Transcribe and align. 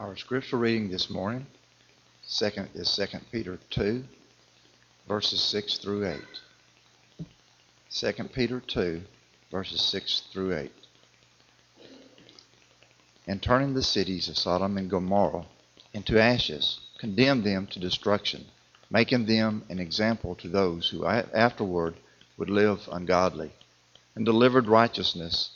Our 0.00 0.16
scripture 0.16 0.56
reading 0.56 0.90
this 0.90 1.10
morning 1.10 1.46
second 2.22 2.70
is 2.72 2.96
2 2.96 3.18
Peter 3.30 3.58
2, 3.68 4.02
verses 5.06 5.42
6 5.42 5.76
through 5.76 6.08
8. 6.08 7.26
2 7.90 8.24
Peter 8.32 8.60
2, 8.60 9.02
verses 9.50 9.82
6 9.82 10.22
through 10.32 10.56
8. 10.56 10.72
And 13.26 13.42
turning 13.42 13.74
the 13.74 13.82
cities 13.82 14.30
of 14.30 14.38
Sodom 14.38 14.78
and 14.78 14.88
Gomorrah 14.88 15.44
into 15.92 16.18
ashes, 16.18 16.80
condemned 16.96 17.44
them 17.44 17.66
to 17.66 17.78
destruction, 17.78 18.46
making 18.90 19.26
them 19.26 19.66
an 19.68 19.78
example 19.78 20.34
to 20.36 20.48
those 20.48 20.88
who 20.88 21.04
afterward 21.04 21.94
would 22.38 22.48
live 22.48 22.88
ungodly, 22.90 23.52
and 24.14 24.24
delivered 24.24 24.66
righteousness 24.66 25.50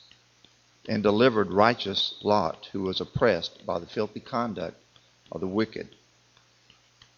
and 0.89 1.03
delivered 1.03 1.53
righteous 1.53 2.15
Lot, 2.23 2.69
who 2.73 2.83
was 2.83 3.01
oppressed 3.01 3.65
by 3.67 3.79
the 3.79 3.87
filthy 3.87 4.21
conduct 4.21 4.77
of 5.33 5.41
the 5.41 5.47
wicked. 5.47 5.89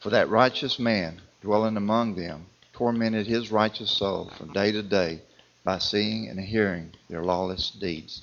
For 0.01 0.11
that 0.11 0.29
righteous 0.29 0.79
man, 0.79 1.21
dwelling 1.41 1.77
among 1.77 2.15
them, 2.15 2.47
tormented 2.73 3.27
his 3.27 3.51
righteous 3.51 3.91
soul 3.91 4.31
from 4.37 4.53
day 4.53 4.71
to 4.73 4.83
day 4.83 5.21
by 5.65 5.79
seeing 5.79 6.29
and 6.29 6.39
hearing 6.39 6.93
their 7.09 7.25
lawless 7.25 7.71
deeds. 7.71 8.23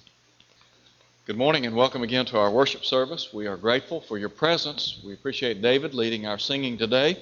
Good 1.25 1.37
morning 1.37 1.65
and 1.65 1.75
welcome 1.75 2.03
again 2.03 2.25
to 2.27 2.37
our 2.37 2.51
worship 2.51 2.85
service. 2.85 3.33
We 3.33 3.47
are 3.47 3.57
grateful 3.57 4.01
for 4.01 4.17
your 4.17 4.29
presence. 4.29 5.01
We 5.05 5.13
appreciate 5.13 5.61
David 5.61 5.93
leading 5.93 6.27
our 6.27 6.37
singing 6.37 6.77
today. 6.77 7.17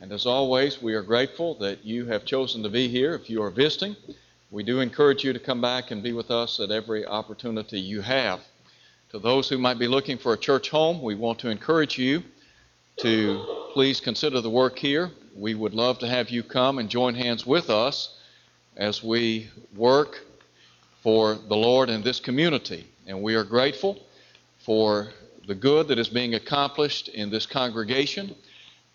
And 0.00 0.12
as 0.12 0.26
always, 0.26 0.80
we 0.80 0.94
are 0.94 1.02
grateful 1.02 1.54
that 1.56 1.84
you 1.84 2.06
have 2.06 2.24
chosen 2.24 2.62
to 2.62 2.68
be 2.68 2.88
here 2.88 3.14
if 3.14 3.28
you 3.28 3.42
are 3.42 3.50
visiting. 3.50 3.96
We 4.50 4.62
do 4.62 4.80
encourage 4.80 5.24
you 5.24 5.34
to 5.34 5.38
come 5.38 5.60
back 5.60 5.90
and 5.90 6.02
be 6.02 6.14
with 6.14 6.30
us 6.30 6.58
at 6.58 6.70
every 6.70 7.04
opportunity 7.04 7.78
you 7.78 8.00
have. 8.00 8.40
To 9.10 9.18
those 9.18 9.46
who 9.46 9.58
might 9.58 9.78
be 9.78 9.86
looking 9.86 10.16
for 10.16 10.32
a 10.32 10.38
church 10.38 10.70
home, 10.70 11.02
we 11.02 11.14
want 11.14 11.38
to 11.40 11.50
encourage 11.50 11.98
you 11.98 12.22
to 12.96 13.44
please 13.74 14.00
consider 14.00 14.40
the 14.40 14.48
work 14.48 14.78
here. 14.78 15.10
We 15.36 15.54
would 15.54 15.74
love 15.74 15.98
to 15.98 16.08
have 16.08 16.30
you 16.30 16.42
come 16.42 16.78
and 16.78 16.88
join 16.88 17.14
hands 17.14 17.44
with 17.44 17.68
us 17.68 18.18
as 18.74 19.04
we 19.04 19.50
work 19.76 20.24
for 21.02 21.34
the 21.34 21.56
Lord 21.56 21.90
in 21.90 22.00
this 22.00 22.18
community. 22.18 22.86
And 23.06 23.20
we 23.20 23.34
are 23.34 23.44
grateful 23.44 24.02
for 24.60 25.12
the 25.46 25.54
good 25.54 25.88
that 25.88 25.98
is 25.98 26.08
being 26.08 26.34
accomplished 26.34 27.08
in 27.08 27.28
this 27.28 27.44
congregation. 27.44 28.34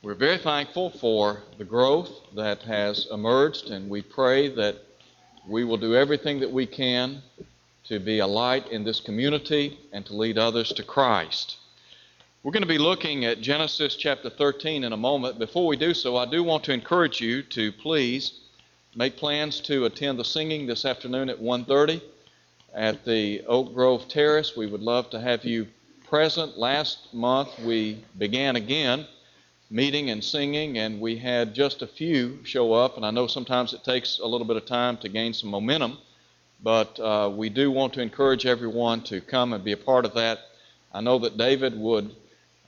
We're 0.01 0.15
very 0.15 0.39
thankful 0.39 0.89
for 0.89 1.43
the 1.59 1.63
growth 1.63 2.09
that 2.33 2.63
has 2.63 3.07
emerged, 3.11 3.69
and 3.69 3.87
we 3.87 4.01
pray 4.01 4.47
that 4.55 4.77
we 5.47 5.63
will 5.63 5.77
do 5.77 5.95
everything 5.95 6.39
that 6.39 6.51
we 6.51 6.65
can 6.65 7.21
to 7.85 7.99
be 7.99 8.19
a 8.19 8.27
light 8.27 8.69
in 8.69 8.83
this 8.83 9.01
community 9.01 9.77
and 9.91 10.05
to 10.05 10.15
lead 10.15 10.37
others 10.37 10.71
to 10.73 10.83
Christ. 10.83 11.57
We're 12.43 12.51
going 12.51 12.63
to 12.63 12.67
be 12.67 12.77
looking 12.77 13.25
at 13.25 13.41
Genesis 13.41 13.95
chapter 13.95 14.29
13 14.29 14.83
in 14.83 14.93
a 14.93 14.97
moment. 14.97 15.39
Before 15.39 15.67
we 15.67 15.75
do 15.75 15.93
so, 15.93 16.15
I 16.17 16.25
do 16.25 16.43
want 16.43 16.63
to 16.65 16.73
encourage 16.73 17.19
you 17.19 17.41
to 17.43 17.71
please 17.71 18.39
make 18.95 19.17
plans 19.17 19.59
to 19.61 19.85
attend 19.85 20.19
the 20.19 20.25
singing 20.25 20.65
this 20.65 20.85
afternoon 20.85 21.29
at 21.29 21.41
1:30 21.41 22.01
at 22.73 23.03
the 23.05 23.41
Oak 23.47 23.73
Grove 23.73 24.07
Terrace. 24.07 24.55
We 24.55 24.67
would 24.67 24.81
love 24.81 25.09
to 25.09 25.19
have 25.19 25.43
you 25.43 25.67
present. 26.07 26.57
Last 26.57 27.13
month 27.13 27.57
we 27.59 28.03
began 28.17 28.55
again 28.55 29.07
meeting 29.73 30.11
and 30.11 30.23
singing, 30.23 30.77
and 30.77 31.01
we 31.01 31.17
had 31.17 31.55
just 31.55 31.81
a 31.81 31.87
few 31.87 32.37
show 32.45 32.73
up. 32.73 32.95
And 32.95 33.03
I 33.03 33.09
know 33.09 33.25
sometimes 33.25 33.73
it 33.73 33.83
takes 33.83 34.19
a 34.19 34.25
little 34.25 34.45
bit 34.45 34.55
of 34.55 34.67
time 34.67 34.97
to 34.97 35.09
gain 35.09 35.33
some 35.33 35.49
momentum, 35.49 35.97
but 36.61 36.99
uh, 36.99 37.31
we 37.35 37.49
do 37.49 37.71
want 37.71 37.91
to 37.93 38.01
encourage 38.01 38.45
everyone 38.45 39.01
to 39.05 39.19
come 39.19 39.51
and 39.51 39.63
be 39.63 39.71
a 39.71 39.77
part 39.77 40.05
of 40.05 40.13
that. 40.13 40.41
I 40.93 41.01
know 41.01 41.17
that 41.19 41.39
David 41.39 41.75
would 41.75 42.15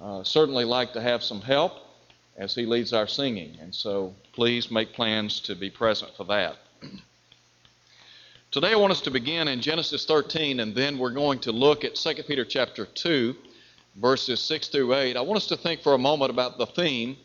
uh, 0.02 0.24
certainly 0.24 0.66
like 0.66 0.94
to 0.94 1.02
have 1.02 1.22
some 1.22 1.42
help 1.42 1.74
as 2.38 2.56
he 2.56 2.66
leads 2.66 2.92
our 2.92 3.08
singing, 3.08 3.56
and 3.62 3.74
so 3.74 4.16
please 4.34 4.72
make 4.72 4.92
plans 4.94 5.40
to 5.42 5.56
be 5.56 5.70
present 5.70 6.12
for 6.18 6.24
that. 6.24 6.56
Today 8.50 8.72
I 8.72 8.78
want 8.78 8.92
us 8.92 9.02
to 9.02 9.12
begin 9.12 9.48
in 9.48 9.62
Genesis 9.62 10.06
13, 10.06 10.60
and 10.60 10.74
then 10.74 10.98
we're 10.98 11.12
going 11.12 11.38
to 11.42 11.52
look 11.52 11.84
at 11.84 11.94
2 11.94 12.24
Peter 12.28 12.46
chapter 12.46 12.88
2 12.88 13.36
verses 13.96 14.40
6 14.42 14.68
through 14.70 14.94
8, 14.94 15.16
I 15.16 15.22
want 15.22 15.38
us 15.38 15.48
to 15.48 15.58
think 15.58 15.82
for 15.82 15.94
a 15.94 15.98
moment 15.98 16.32
about 16.32 16.58
the 16.58 16.66
theme 16.66 17.18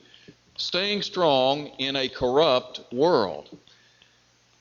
staying 0.57 1.03
strong 1.03 1.67
in 1.79 1.97
a 1.97 2.09
corrupt 2.09 2.81
world. 2.93 3.57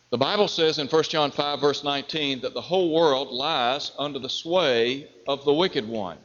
The 0.10 0.18
Bible 0.18 0.48
says 0.48 0.80
in 0.80 0.88
1 0.88 1.04
John 1.04 1.30
5, 1.30 1.62
verse 1.62 1.84
19, 1.84 2.42
that 2.42 2.54
the 2.54 2.62
whole 2.62 2.92
world 2.94 3.30
lies 3.30 3.92
under 4.00 4.18
the 4.18 4.30
sway 4.30 5.08
of 5.28 5.46
the 5.46 5.54
wicked 5.54 5.88
one. 5.88 6.18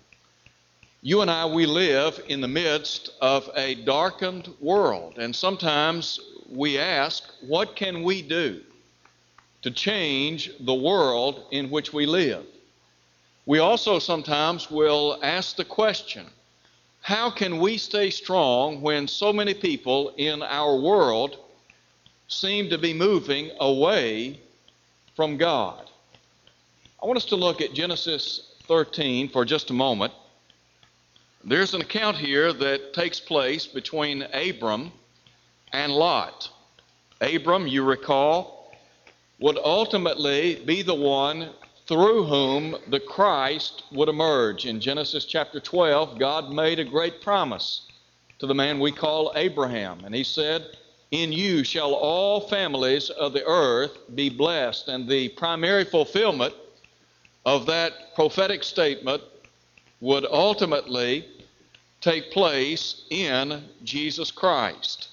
You 1.03 1.21
and 1.21 1.31
I, 1.31 1.45
we 1.45 1.67
live 1.67 2.19
in 2.29 2.41
the 2.41 2.49
midst 2.49 3.11
of 3.21 3.51
a 3.55 3.75
darkened 3.75 4.49
world, 4.59 5.19
and 5.19 5.37
sometimes 5.37 6.19
we 6.49 6.79
ask, 6.79 7.25
what 7.43 7.77
can 7.77 8.03
we 8.03 8.23
do 8.23 8.63
to 9.61 9.71
change 9.71 10.51
the 10.61 10.75
world 10.75 11.45
in 11.51 11.69
which 11.69 11.93
we 11.93 12.07
live? 12.07 12.47
We 13.47 13.59
also 13.59 13.99
sometimes 13.99 14.71
will 14.71 15.19
ask 15.23 15.57
the 15.57 15.65
question 15.65 16.27
how 17.03 17.31
can 17.31 17.59
we 17.59 17.77
stay 17.77 18.09
strong 18.09 18.81
when 18.81 19.07
so 19.07 19.31
many 19.31 19.53
people 19.53 20.15
in 20.17 20.43
our 20.43 20.75
world 20.75 21.37
seem 22.29 22.71
to 22.71 22.79
be 22.79 22.95
moving 22.95 23.51
away 23.61 24.41
from 25.15 25.37
God? 25.37 25.91
I 27.03 27.07
want 27.07 27.19
us 27.19 27.27
to 27.27 27.37
look 27.37 27.61
at 27.61 27.75
Genesis 27.75 28.55
13 28.67 29.29
for 29.29 29.45
just 29.45 29.69
a 29.69 29.75
moment. 29.75 30.15
There's 31.45 31.75
an 31.75 31.83
account 31.83 32.17
here 32.17 32.55
that 32.55 32.95
takes 32.95 33.21
place 33.21 33.67
between 33.67 34.23
Abram 34.33 34.91
and 35.75 35.93
Lot. 35.93 36.49
Abram, 37.21 37.67
you 37.67 37.85
recall, 37.85 38.75
would 39.41 39.59
ultimately 39.63 40.63
be 40.65 40.81
the 40.81 40.95
one 40.95 41.51
through 41.87 42.25
whom 42.25 42.77
the 42.89 43.01
Christ 43.01 43.85
would 43.93 44.09
emerge. 44.09 44.65
In 44.65 44.81
Genesis 44.81 45.25
chapter 45.25 45.61
12, 45.61 46.19
God 46.19 46.51
made 46.51 46.79
a 46.79 46.85
great 46.85 47.21
promise 47.21 47.83
to 48.39 48.47
the 48.47 48.55
man 48.55 48.81
we 48.81 48.91
call 48.91 49.33
Abraham. 49.37 50.05
And 50.05 50.15
he 50.15 50.25
said, 50.25 50.67
In 51.11 51.31
you 51.33 51.63
shall 51.63 51.93
all 51.93 52.49
families 52.49 53.11
of 53.11 53.33
the 53.33 53.45
earth 53.47 53.99
be 54.15 54.31
blessed. 54.31 54.89
And 54.89 55.09
the 55.09 55.29
primary 55.31 55.85
fulfillment 55.85 56.55
of 57.45 57.67
that 57.67 58.15
prophetic 58.15 58.63
statement 58.63 59.23
would 60.01 60.25
ultimately 60.31 61.29
take 62.01 62.31
place 62.31 63.05
in 63.11 63.63
Jesus 63.83 64.31
Christ. 64.31 65.09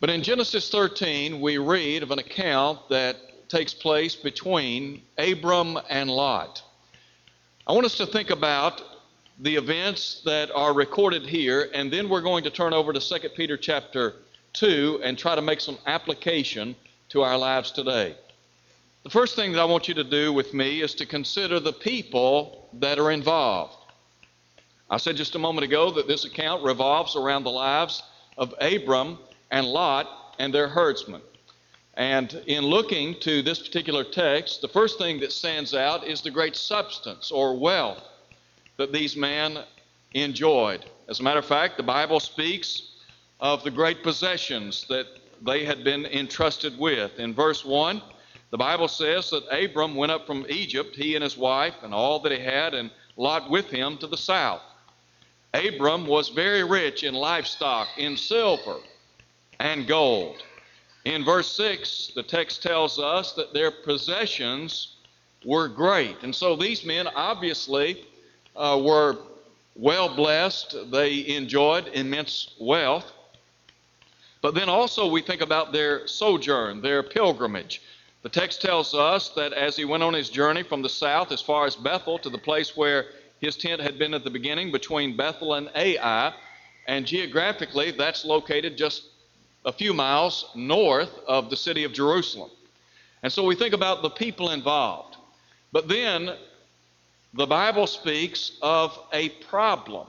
But 0.00 0.10
in 0.10 0.24
Genesis 0.24 0.68
13, 0.70 1.40
we 1.40 1.58
read 1.58 2.02
of 2.02 2.10
an 2.10 2.18
account 2.18 2.88
that 2.88 3.16
takes 3.52 3.74
place 3.74 4.16
between 4.16 5.02
Abram 5.18 5.78
and 5.90 6.10
Lot. 6.10 6.62
I 7.66 7.72
want 7.72 7.84
us 7.84 7.98
to 7.98 8.06
think 8.06 8.30
about 8.30 8.82
the 9.40 9.56
events 9.56 10.22
that 10.24 10.50
are 10.52 10.72
recorded 10.72 11.26
here, 11.26 11.68
and 11.74 11.92
then 11.92 12.08
we're 12.08 12.22
going 12.22 12.44
to 12.44 12.50
turn 12.50 12.72
over 12.72 12.94
to 12.94 12.98
2 12.98 13.28
Peter 13.36 13.58
chapter 13.58 14.14
2 14.54 15.02
and 15.04 15.18
try 15.18 15.34
to 15.34 15.42
make 15.42 15.60
some 15.60 15.76
application 15.84 16.74
to 17.10 17.20
our 17.20 17.36
lives 17.36 17.70
today. 17.72 18.16
The 19.02 19.10
first 19.10 19.36
thing 19.36 19.52
that 19.52 19.60
I 19.60 19.66
want 19.66 19.86
you 19.86 19.94
to 19.94 20.04
do 20.04 20.32
with 20.32 20.54
me 20.54 20.80
is 20.80 20.94
to 20.94 21.04
consider 21.04 21.60
the 21.60 21.74
people 21.74 22.70
that 22.80 22.98
are 22.98 23.10
involved. 23.10 23.76
I 24.88 24.96
said 24.96 25.16
just 25.16 25.34
a 25.34 25.38
moment 25.38 25.64
ago 25.64 25.90
that 25.90 26.08
this 26.08 26.24
account 26.24 26.64
revolves 26.64 27.16
around 27.16 27.44
the 27.44 27.50
lives 27.50 28.02
of 28.38 28.54
Abram 28.62 29.18
and 29.50 29.66
Lot 29.66 30.08
and 30.38 30.54
their 30.54 30.68
herdsmen. 30.68 31.20
And 31.94 32.32
in 32.46 32.64
looking 32.64 33.18
to 33.20 33.42
this 33.42 33.58
particular 33.58 34.02
text, 34.04 34.62
the 34.62 34.68
first 34.68 34.98
thing 34.98 35.20
that 35.20 35.32
stands 35.32 35.74
out 35.74 36.06
is 36.06 36.22
the 36.22 36.30
great 36.30 36.56
substance 36.56 37.30
or 37.30 37.56
wealth 37.56 38.02
that 38.78 38.92
these 38.92 39.16
men 39.16 39.58
enjoyed. 40.14 40.84
As 41.08 41.20
a 41.20 41.22
matter 41.22 41.38
of 41.38 41.46
fact, 41.46 41.76
the 41.76 41.82
Bible 41.82 42.20
speaks 42.20 42.94
of 43.40 43.62
the 43.64 43.70
great 43.70 44.02
possessions 44.02 44.86
that 44.88 45.06
they 45.44 45.64
had 45.64 45.84
been 45.84 46.06
entrusted 46.06 46.78
with. 46.78 47.18
In 47.18 47.34
verse 47.34 47.64
1, 47.64 48.00
the 48.50 48.58
Bible 48.58 48.88
says 48.88 49.30
that 49.30 49.44
Abram 49.50 49.94
went 49.94 50.12
up 50.12 50.26
from 50.26 50.46
Egypt, 50.48 50.94
he 50.94 51.14
and 51.14 51.22
his 51.22 51.36
wife, 51.36 51.74
and 51.82 51.92
all 51.92 52.20
that 52.20 52.32
he 52.32 52.38
had, 52.38 52.74
and 52.74 52.90
Lot 53.16 53.50
with 53.50 53.68
him 53.68 53.98
to 53.98 54.06
the 54.06 54.16
south. 54.16 54.62
Abram 55.52 56.06
was 56.06 56.30
very 56.30 56.64
rich 56.64 57.02
in 57.02 57.14
livestock, 57.14 57.88
in 57.98 58.16
silver 58.16 58.78
and 59.60 59.86
gold. 59.86 60.42
In 61.04 61.24
verse 61.24 61.50
6, 61.56 62.12
the 62.14 62.22
text 62.22 62.62
tells 62.62 62.98
us 62.98 63.32
that 63.32 63.52
their 63.52 63.70
possessions 63.70 64.96
were 65.44 65.66
great. 65.66 66.16
And 66.22 66.34
so 66.34 66.54
these 66.54 66.84
men 66.84 67.08
obviously 67.08 68.06
uh, 68.54 68.80
were 68.82 69.16
well 69.74 70.14
blessed, 70.14 70.76
they 70.90 71.26
enjoyed 71.26 71.88
immense 71.88 72.54
wealth. 72.60 73.10
But 74.42 74.54
then 74.54 74.68
also 74.68 75.10
we 75.10 75.22
think 75.22 75.40
about 75.40 75.72
their 75.72 76.06
sojourn, 76.06 76.82
their 76.82 77.02
pilgrimage. 77.02 77.82
The 78.22 78.28
text 78.28 78.62
tells 78.62 78.94
us 78.94 79.30
that 79.30 79.52
as 79.52 79.76
he 79.76 79.84
went 79.84 80.02
on 80.04 80.14
his 80.14 80.30
journey 80.30 80.62
from 80.62 80.82
the 80.82 80.88
south 80.88 81.32
as 81.32 81.40
far 81.40 81.66
as 81.66 81.74
Bethel 81.74 82.18
to 82.20 82.30
the 82.30 82.38
place 82.38 82.76
where 82.76 83.06
His 83.40 83.56
tent 83.56 83.80
had 83.80 83.98
been 83.98 84.14
at 84.14 84.22
the 84.22 84.30
beginning 84.30 84.70
between 84.70 85.16
Bethel 85.16 85.54
and 85.54 85.68
Ai, 85.74 86.32
and 86.86 87.04
geographically, 87.04 87.90
that's 87.90 88.24
located 88.24 88.76
just 88.76 89.02
a 89.64 89.72
few 89.72 89.94
miles 89.94 90.50
north 90.54 91.10
of 91.26 91.50
the 91.50 91.56
city 91.56 91.84
of 91.84 91.92
Jerusalem. 91.92 92.50
And 93.22 93.32
so 93.32 93.44
we 93.44 93.54
think 93.54 93.74
about 93.74 94.02
the 94.02 94.10
people 94.10 94.50
involved. 94.50 95.16
But 95.70 95.88
then 95.88 96.30
the 97.34 97.46
Bible 97.46 97.86
speaks 97.86 98.58
of 98.60 98.98
a 99.12 99.28
problem 99.28 100.06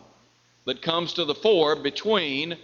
that 0.65 0.81
comes 0.81 1.13
to 1.13 1.25
the 1.25 1.35
fore 1.35 1.75
between 1.75 2.57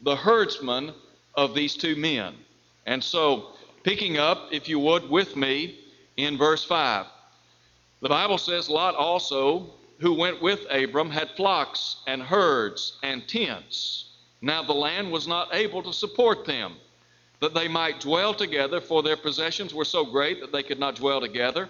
the 0.00 0.16
herdsmen 0.16 0.92
of 1.34 1.54
these 1.54 1.76
two 1.76 1.96
men. 1.96 2.34
And 2.86 3.02
so, 3.02 3.50
picking 3.84 4.18
up, 4.18 4.48
if 4.50 4.68
you 4.68 4.78
would, 4.80 5.08
with 5.08 5.36
me 5.36 5.78
in 6.16 6.36
verse 6.36 6.64
5, 6.64 7.06
the 8.00 8.08
Bible 8.08 8.38
says 8.38 8.68
Lot 8.68 8.96
also, 8.96 9.70
who 10.00 10.14
went 10.14 10.42
with 10.42 10.66
Abram, 10.70 11.10
had 11.10 11.30
flocks 11.36 11.98
and 12.08 12.20
herds 12.20 12.98
and 13.04 13.26
tents. 13.28 14.11
Now 14.42 14.62
the 14.62 14.74
land 14.74 15.10
was 15.10 15.28
not 15.28 15.54
able 15.54 15.82
to 15.84 15.92
support 15.92 16.44
them, 16.44 16.74
that 17.40 17.54
they 17.54 17.68
might 17.68 18.00
dwell 18.00 18.34
together, 18.34 18.80
for 18.80 19.02
their 19.02 19.16
possessions 19.16 19.72
were 19.72 19.84
so 19.84 20.04
great 20.04 20.40
that 20.40 20.52
they 20.52 20.64
could 20.64 20.80
not 20.80 20.96
dwell 20.96 21.20
together. 21.20 21.68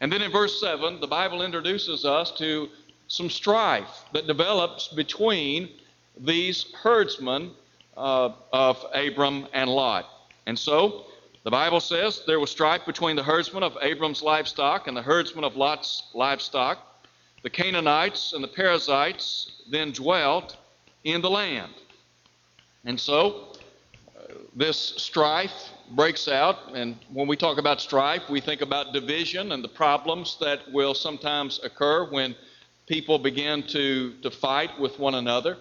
And 0.00 0.12
then 0.12 0.22
in 0.22 0.30
verse 0.30 0.60
7, 0.60 1.00
the 1.00 1.06
Bible 1.06 1.42
introduces 1.42 2.04
us 2.04 2.32
to 2.38 2.68
some 3.06 3.30
strife 3.30 4.04
that 4.12 4.26
develops 4.26 4.88
between 4.88 5.70
these 6.18 6.66
herdsmen 6.82 7.52
uh, 7.96 8.30
of 8.52 8.84
Abram 8.94 9.46
and 9.52 9.70
Lot. 9.70 10.06
And 10.46 10.58
so 10.58 11.06
the 11.44 11.50
Bible 11.50 11.80
says 11.80 12.22
there 12.26 12.40
was 12.40 12.50
strife 12.50 12.84
between 12.84 13.16
the 13.16 13.22
herdsmen 13.22 13.62
of 13.62 13.76
Abram's 13.80 14.22
livestock 14.22 14.88
and 14.88 14.96
the 14.96 15.02
herdsmen 15.02 15.44
of 15.44 15.56
Lot's 15.56 16.02
livestock. 16.14 16.78
The 17.42 17.50
Canaanites 17.50 18.32
and 18.32 18.42
the 18.42 18.48
Perizzites 18.48 19.62
then 19.70 19.92
dwelt 19.92 20.56
in 21.04 21.22
the 21.22 21.30
land. 21.30 21.72
And 22.84 22.98
so 22.98 23.52
uh, 24.16 24.34
this 24.54 24.76
strife 24.96 25.70
breaks 25.90 26.28
out, 26.28 26.74
and 26.74 26.96
when 27.12 27.26
we 27.26 27.36
talk 27.36 27.58
about 27.58 27.80
strife, 27.80 28.28
we 28.28 28.40
think 28.40 28.60
about 28.60 28.92
division 28.92 29.52
and 29.52 29.64
the 29.64 29.68
problems 29.68 30.36
that 30.40 30.60
will 30.72 30.94
sometimes 30.94 31.60
occur 31.64 32.08
when 32.10 32.34
people 32.86 33.18
begin 33.18 33.62
to, 33.68 34.14
to 34.22 34.30
fight 34.30 34.78
with 34.80 34.98
one 34.98 35.14
another. 35.14 35.56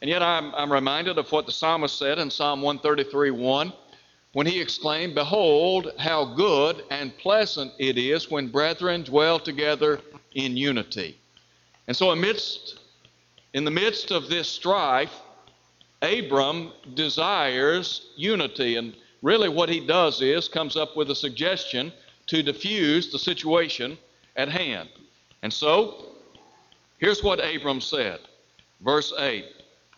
And 0.00 0.08
yet 0.08 0.22
I'm, 0.22 0.54
I'm 0.54 0.72
reminded 0.72 1.18
of 1.18 1.30
what 1.30 1.46
the 1.46 1.52
psalmist 1.52 1.96
said 1.96 2.18
in 2.18 2.30
Psalm 2.30 2.60
133 2.62 3.30
1 3.30 3.72
when 4.32 4.46
he 4.46 4.60
exclaimed, 4.60 5.14
Behold, 5.14 5.92
how 5.98 6.24
good 6.24 6.82
and 6.90 7.16
pleasant 7.18 7.72
it 7.78 7.98
is 7.98 8.30
when 8.30 8.48
brethren 8.48 9.02
dwell 9.02 9.38
together 9.38 10.00
in 10.34 10.56
unity. 10.56 11.18
And 11.86 11.96
so, 11.96 12.10
amidst, 12.10 12.80
in 13.52 13.64
the 13.64 13.70
midst 13.70 14.10
of 14.10 14.28
this 14.28 14.48
strife, 14.48 15.12
Abram 16.02 16.72
desires 16.94 18.10
unity. 18.16 18.76
And 18.76 18.94
really, 19.22 19.48
what 19.48 19.68
he 19.68 19.80
does 19.80 20.20
is 20.20 20.48
comes 20.48 20.76
up 20.76 20.96
with 20.96 21.10
a 21.10 21.14
suggestion 21.14 21.92
to 22.26 22.42
diffuse 22.42 23.10
the 23.10 23.18
situation 23.18 23.96
at 24.36 24.48
hand. 24.48 24.88
And 25.42 25.52
so, 25.52 26.06
here's 26.98 27.22
what 27.22 27.38
Abram 27.38 27.80
said. 27.80 28.20
Verse 28.80 29.12
8 29.16 29.44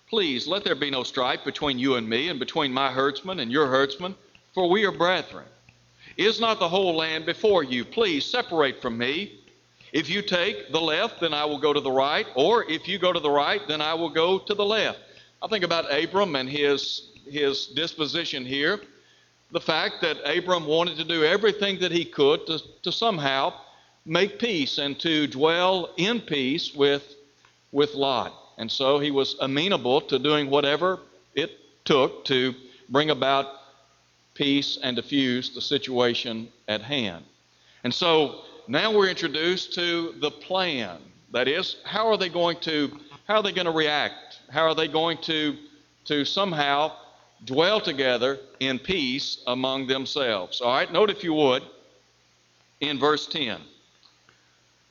Please 0.08 0.46
let 0.46 0.62
there 0.62 0.74
be 0.74 0.90
no 0.90 1.02
strife 1.02 1.44
between 1.44 1.78
you 1.78 1.96
and 1.96 2.08
me, 2.08 2.28
and 2.28 2.38
between 2.38 2.72
my 2.72 2.92
herdsmen 2.92 3.40
and 3.40 3.50
your 3.50 3.66
herdsmen, 3.66 4.14
for 4.52 4.68
we 4.68 4.84
are 4.84 4.92
brethren. 4.92 5.46
Is 6.16 6.38
not 6.38 6.60
the 6.60 6.68
whole 6.68 6.94
land 6.94 7.26
before 7.26 7.64
you? 7.64 7.84
Please 7.84 8.24
separate 8.24 8.80
from 8.80 8.96
me. 8.96 9.40
If 9.92 10.08
you 10.08 10.22
take 10.22 10.70
the 10.70 10.80
left, 10.80 11.20
then 11.20 11.34
I 11.34 11.44
will 11.44 11.58
go 11.58 11.72
to 11.72 11.80
the 11.80 11.90
right, 11.90 12.26
or 12.34 12.68
if 12.70 12.86
you 12.86 12.98
go 12.98 13.12
to 13.12 13.20
the 13.20 13.30
right, 13.30 13.60
then 13.66 13.80
I 13.80 13.94
will 13.94 14.10
go 14.10 14.38
to 14.38 14.54
the 14.54 14.64
left. 14.64 14.98
I 15.44 15.46
think 15.46 15.62
about 15.62 15.92
Abram 15.92 16.36
and 16.36 16.48
his, 16.48 17.10
his 17.28 17.66
disposition 17.66 18.46
here. 18.46 18.80
The 19.50 19.60
fact 19.60 19.96
that 20.00 20.16
Abram 20.24 20.64
wanted 20.64 20.96
to 20.96 21.04
do 21.04 21.22
everything 21.22 21.78
that 21.80 21.92
he 21.92 22.06
could 22.06 22.46
to, 22.46 22.60
to 22.82 22.90
somehow 22.90 23.52
make 24.06 24.38
peace 24.38 24.78
and 24.78 24.98
to 25.00 25.26
dwell 25.26 25.90
in 25.98 26.22
peace 26.22 26.74
with, 26.74 27.14
with 27.72 27.92
Lot. 27.92 28.32
And 28.56 28.72
so 28.72 28.98
he 28.98 29.10
was 29.10 29.36
amenable 29.38 30.00
to 30.00 30.18
doing 30.18 30.48
whatever 30.48 31.00
it 31.34 31.50
took 31.84 32.24
to 32.24 32.54
bring 32.88 33.10
about 33.10 33.46
peace 34.32 34.78
and 34.82 34.96
diffuse 34.96 35.54
the 35.54 35.60
situation 35.60 36.48
at 36.68 36.80
hand. 36.80 37.22
And 37.84 37.92
so 37.92 38.44
now 38.66 38.96
we're 38.96 39.10
introduced 39.10 39.74
to 39.74 40.14
the 40.20 40.30
plan. 40.30 40.96
That 41.32 41.48
is, 41.48 41.76
how 41.84 42.06
are 42.06 42.16
they 42.16 42.30
going 42.30 42.60
to 42.60 42.98
how 43.24 43.36
are 43.36 43.42
they 43.42 43.52
going 43.52 43.66
to 43.66 43.72
react? 43.72 44.40
How 44.50 44.64
are 44.64 44.74
they 44.74 44.88
going 44.88 45.18
to, 45.22 45.56
to 46.06 46.24
somehow 46.24 46.92
dwell 47.44 47.80
together 47.80 48.38
in 48.60 48.78
peace 48.78 49.42
among 49.46 49.86
themselves? 49.86 50.60
All 50.60 50.72
right, 50.72 50.92
note 50.92 51.10
if 51.10 51.24
you 51.24 51.32
would 51.34 51.62
in 52.80 52.98
verse 52.98 53.26
10. 53.26 53.60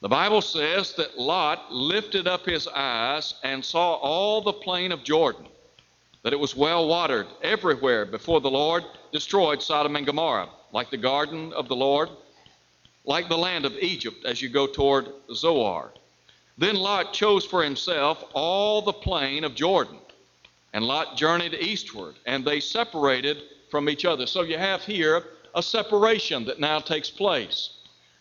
The 0.01 0.09
Bible 0.09 0.41
says 0.41 0.93
that 0.95 1.17
Lot 1.17 1.71
lifted 1.71 2.27
up 2.27 2.45
his 2.45 2.67
eyes 2.67 3.35
and 3.43 3.63
saw 3.63 3.93
all 3.93 4.41
the 4.41 4.51
plain 4.51 4.91
of 4.91 5.03
Jordan, 5.03 5.47
that 6.23 6.33
it 6.33 6.39
was 6.39 6.55
well 6.55 6.87
watered 6.87 7.27
everywhere 7.41 8.05
before 8.05 8.41
the 8.41 8.51
Lord 8.51 8.83
destroyed 9.13 9.61
Sodom 9.61 9.95
and 9.95 10.05
Gomorrah, 10.05 10.49
like 10.73 10.89
the 10.89 10.97
garden 10.97 11.53
of 11.53 11.67
the 11.67 11.75
Lord, 11.75 12.09
like 13.05 13.29
the 13.29 13.37
land 13.37 13.65
of 13.65 13.77
Egypt 13.77 14.25
as 14.25 14.41
you 14.41 14.49
go 14.49 14.67
toward 14.67 15.07
Zoar. 15.33 15.93
Then 16.57 16.75
Lot 16.75 17.13
chose 17.13 17.45
for 17.45 17.63
himself 17.63 18.23
all 18.33 18.81
the 18.81 18.93
plain 18.93 19.43
of 19.43 19.55
Jordan. 19.55 19.97
And 20.73 20.83
Lot 20.85 21.17
journeyed 21.17 21.53
eastward, 21.53 22.15
and 22.25 22.43
they 22.43 22.59
separated 22.59 23.43
from 23.69 23.89
each 23.89 24.05
other. 24.05 24.25
So 24.25 24.41
you 24.41 24.57
have 24.57 24.81
here 24.81 25.23
a 25.55 25.61
separation 25.61 26.45
that 26.45 26.59
now 26.59 26.79
takes 26.79 27.09
place. 27.09 27.77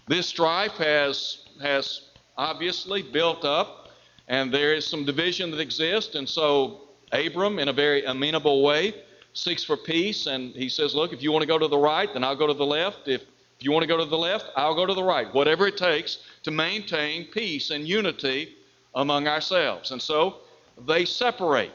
This 0.07 0.27
strife 0.27 0.73
has, 0.73 1.45
has 1.63 2.11
obviously 2.37 3.03
built 3.03 3.45
up, 3.45 3.91
and 4.29 4.53
there 4.53 4.75
is 4.75 4.87
some 4.87 5.05
division 5.05 5.51
that 5.51 5.61
exists. 5.61 6.15
And 6.15 6.29
so 6.29 6.83
Abram, 7.13 7.59
in 7.59 7.69
a 7.69 7.73
very 7.73 8.05
amenable 8.05 8.63
way, 8.63 8.95
seeks 9.33 9.65
for 9.65 9.77
peace, 9.77 10.27
and 10.27 10.55
he 10.55 10.69
says, 10.69 10.95
Look, 10.95 11.13
if 11.13 11.23
you 11.23 11.33
want 11.33 11.43
to 11.43 11.49
go 11.49 11.59
to 11.59 11.69
the 11.69 11.79
right, 11.79 12.13
then 12.13 12.25
I'll 12.25 12.37
go 12.37 12.47
to 12.47 12.55
the 12.55 12.67
left. 12.67 13.09
If 13.09 13.23
if 13.63 13.67
you 13.67 13.71
want 13.71 13.85
to 13.85 13.87
go 13.87 13.97
to 13.97 14.05
the 14.05 14.19
left, 14.19 14.47
I'll 14.57 14.75
go 14.75 14.87
to 14.87 14.93
the 14.93 15.05
right. 15.05 15.33
Whatever 15.33 15.69
it 15.69 15.77
takes 15.77 16.19
to 16.43 16.51
maintain 16.51 17.27
peace 17.27 17.71
and 17.71 17.87
unity 17.87 18.57
among 18.97 19.29
ourselves. 19.29 19.93
And 19.93 20.03
so 20.03 20.39
they 20.85 21.05
separate. 21.05 21.71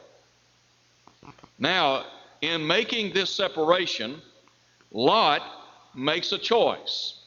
Now, 1.58 2.04
in 2.42 2.66
making 2.66 3.14
this 3.14 3.30
separation, 3.34 4.20
Lot 4.92 5.40
makes 5.94 6.30
a 6.32 6.36
choice. 6.36 7.22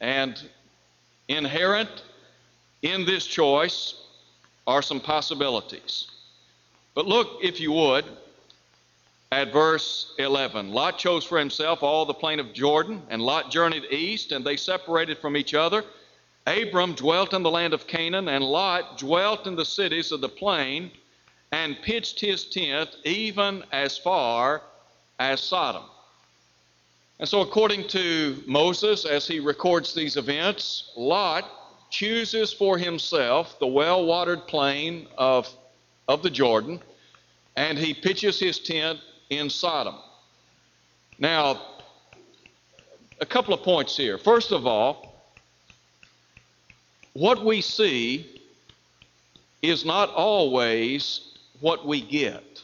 And 0.00 0.42
inherent 1.28 2.02
in 2.80 3.04
this 3.04 3.26
choice 3.26 4.02
are 4.66 4.80
some 4.80 4.98
possibilities. 4.98 6.08
But 6.94 7.04
look, 7.04 7.40
if 7.42 7.60
you 7.60 7.70
would, 7.72 8.06
at 9.32 9.52
verse 9.52 10.14
11. 10.18 10.72
Lot 10.72 10.98
chose 10.98 11.24
for 11.24 11.38
himself 11.38 11.82
all 11.82 12.04
the 12.04 12.14
plain 12.14 12.38
of 12.38 12.52
Jordan, 12.52 13.02
and 13.10 13.20
Lot 13.20 13.50
journeyed 13.50 13.84
east, 13.90 14.32
and 14.32 14.44
they 14.44 14.56
separated 14.56 15.18
from 15.18 15.36
each 15.36 15.54
other. 15.54 15.84
Abram 16.46 16.94
dwelt 16.94 17.34
in 17.34 17.42
the 17.42 17.50
land 17.50 17.74
of 17.74 17.86
Canaan, 17.86 18.28
and 18.28 18.44
Lot 18.44 18.98
dwelt 18.98 19.46
in 19.46 19.56
the 19.56 19.64
cities 19.64 20.12
of 20.12 20.20
the 20.20 20.28
plain, 20.28 20.90
and 21.50 21.80
pitched 21.82 22.20
his 22.20 22.44
tent 22.44 22.90
even 23.04 23.64
as 23.72 23.98
far 23.98 24.62
as 25.18 25.40
Sodom. 25.40 25.82
And 27.18 27.28
so, 27.28 27.40
according 27.40 27.88
to 27.88 28.42
Moses, 28.46 29.04
as 29.06 29.26
he 29.26 29.40
records 29.40 29.94
these 29.94 30.16
events, 30.16 30.92
Lot 30.96 31.50
chooses 31.90 32.52
for 32.52 32.78
himself 32.78 33.58
the 33.58 33.66
well 33.66 34.04
watered 34.04 34.46
plain 34.46 35.08
of, 35.16 35.48
of 36.08 36.22
the 36.22 36.30
Jordan, 36.30 36.80
and 37.56 37.78
he 37.78 37.94
pitches 37.94 38.38
his 38.38 38.58
tent 38.58 39.00
in 39.30 39.50
Sodom. 39.50 39.96
Now, 41.18 41.60
a 43.20 43.26
couple 43.26 43.54
of 43.54 43.62
points 43.62 43.96
here. 43.96 44.18
First 44.18 44.52
of 44.52 44.66
all, 44.66 45.22
what 47.14 47.44
we 47.44 47.60
see 47.60 48.42
is 49.62 49.84
not 49.84 50.10
always 50.10 51.32
what 51.60 51.86
we 51.86 52.00
get. 52.00 52.62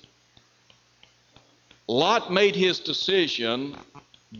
Lot 1.88 2.32
made 2.32 2.54
his 2.54 2.78
decision 2.78 3.76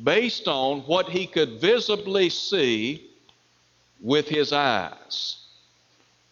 based 0.05 0.49
on 0.49 0.81
what 0.81 1.09
he 1.09 1.27
could 1.27 1.61
visibly 1.61 2.29
see 2.29 3.11
with 4.01 4.29
his 4.29 4.53
eyes. 4.53 5.37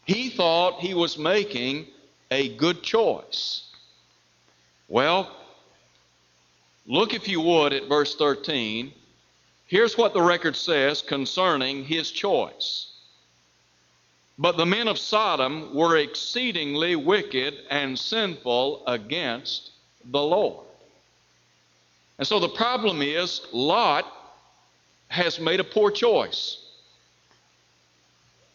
He 0.05 0.29
thought 0.29 0.81
he 0.81 0.95
was 0.95 1.19
making 1.19 1.87
a 2.31 2.55
good 2.57 2.83
choice. 2.83 3.69
Well, 4.89 5.35
Look, 6.91 7.15
if 7.15 7.29
you 7.29 7.41
would, 7.41 7.73
at 7.73 7.89
verse 7.89 8.17
13. 8.17 8.93
Here's 9.69 9.97
what 9.97 10.13
the 10.13 10.21
record 10.21 10.57
says 10.57 11.03
concerning 11.03 11.85
his 11.85 12.11
choice. 12.11 12.89
But 14.37 14.57
the 14.57 14.67
men 14.67 14.89
of 14.89 14.99
Sodom 14.99 15.73
were 15.73 15.99
exceedingly 15.99 16.97
wicked 16.97 17.55
and 17.71 17.97
sinful 17.97 18.83
against 18.89 19.71
the 20.05 20.21
Lord. 20.21 20.67
And 22.19 22.27
so 22.27 22.41
the 22.41 22.49
problem 22.49 23.03
is 23.03 23.43
Lot 23.53 24.13
has 25.07 25.39
made 25.39 25.61
a 25.61 25.65
poor 25.65 25.93
choice. 25.93 26.59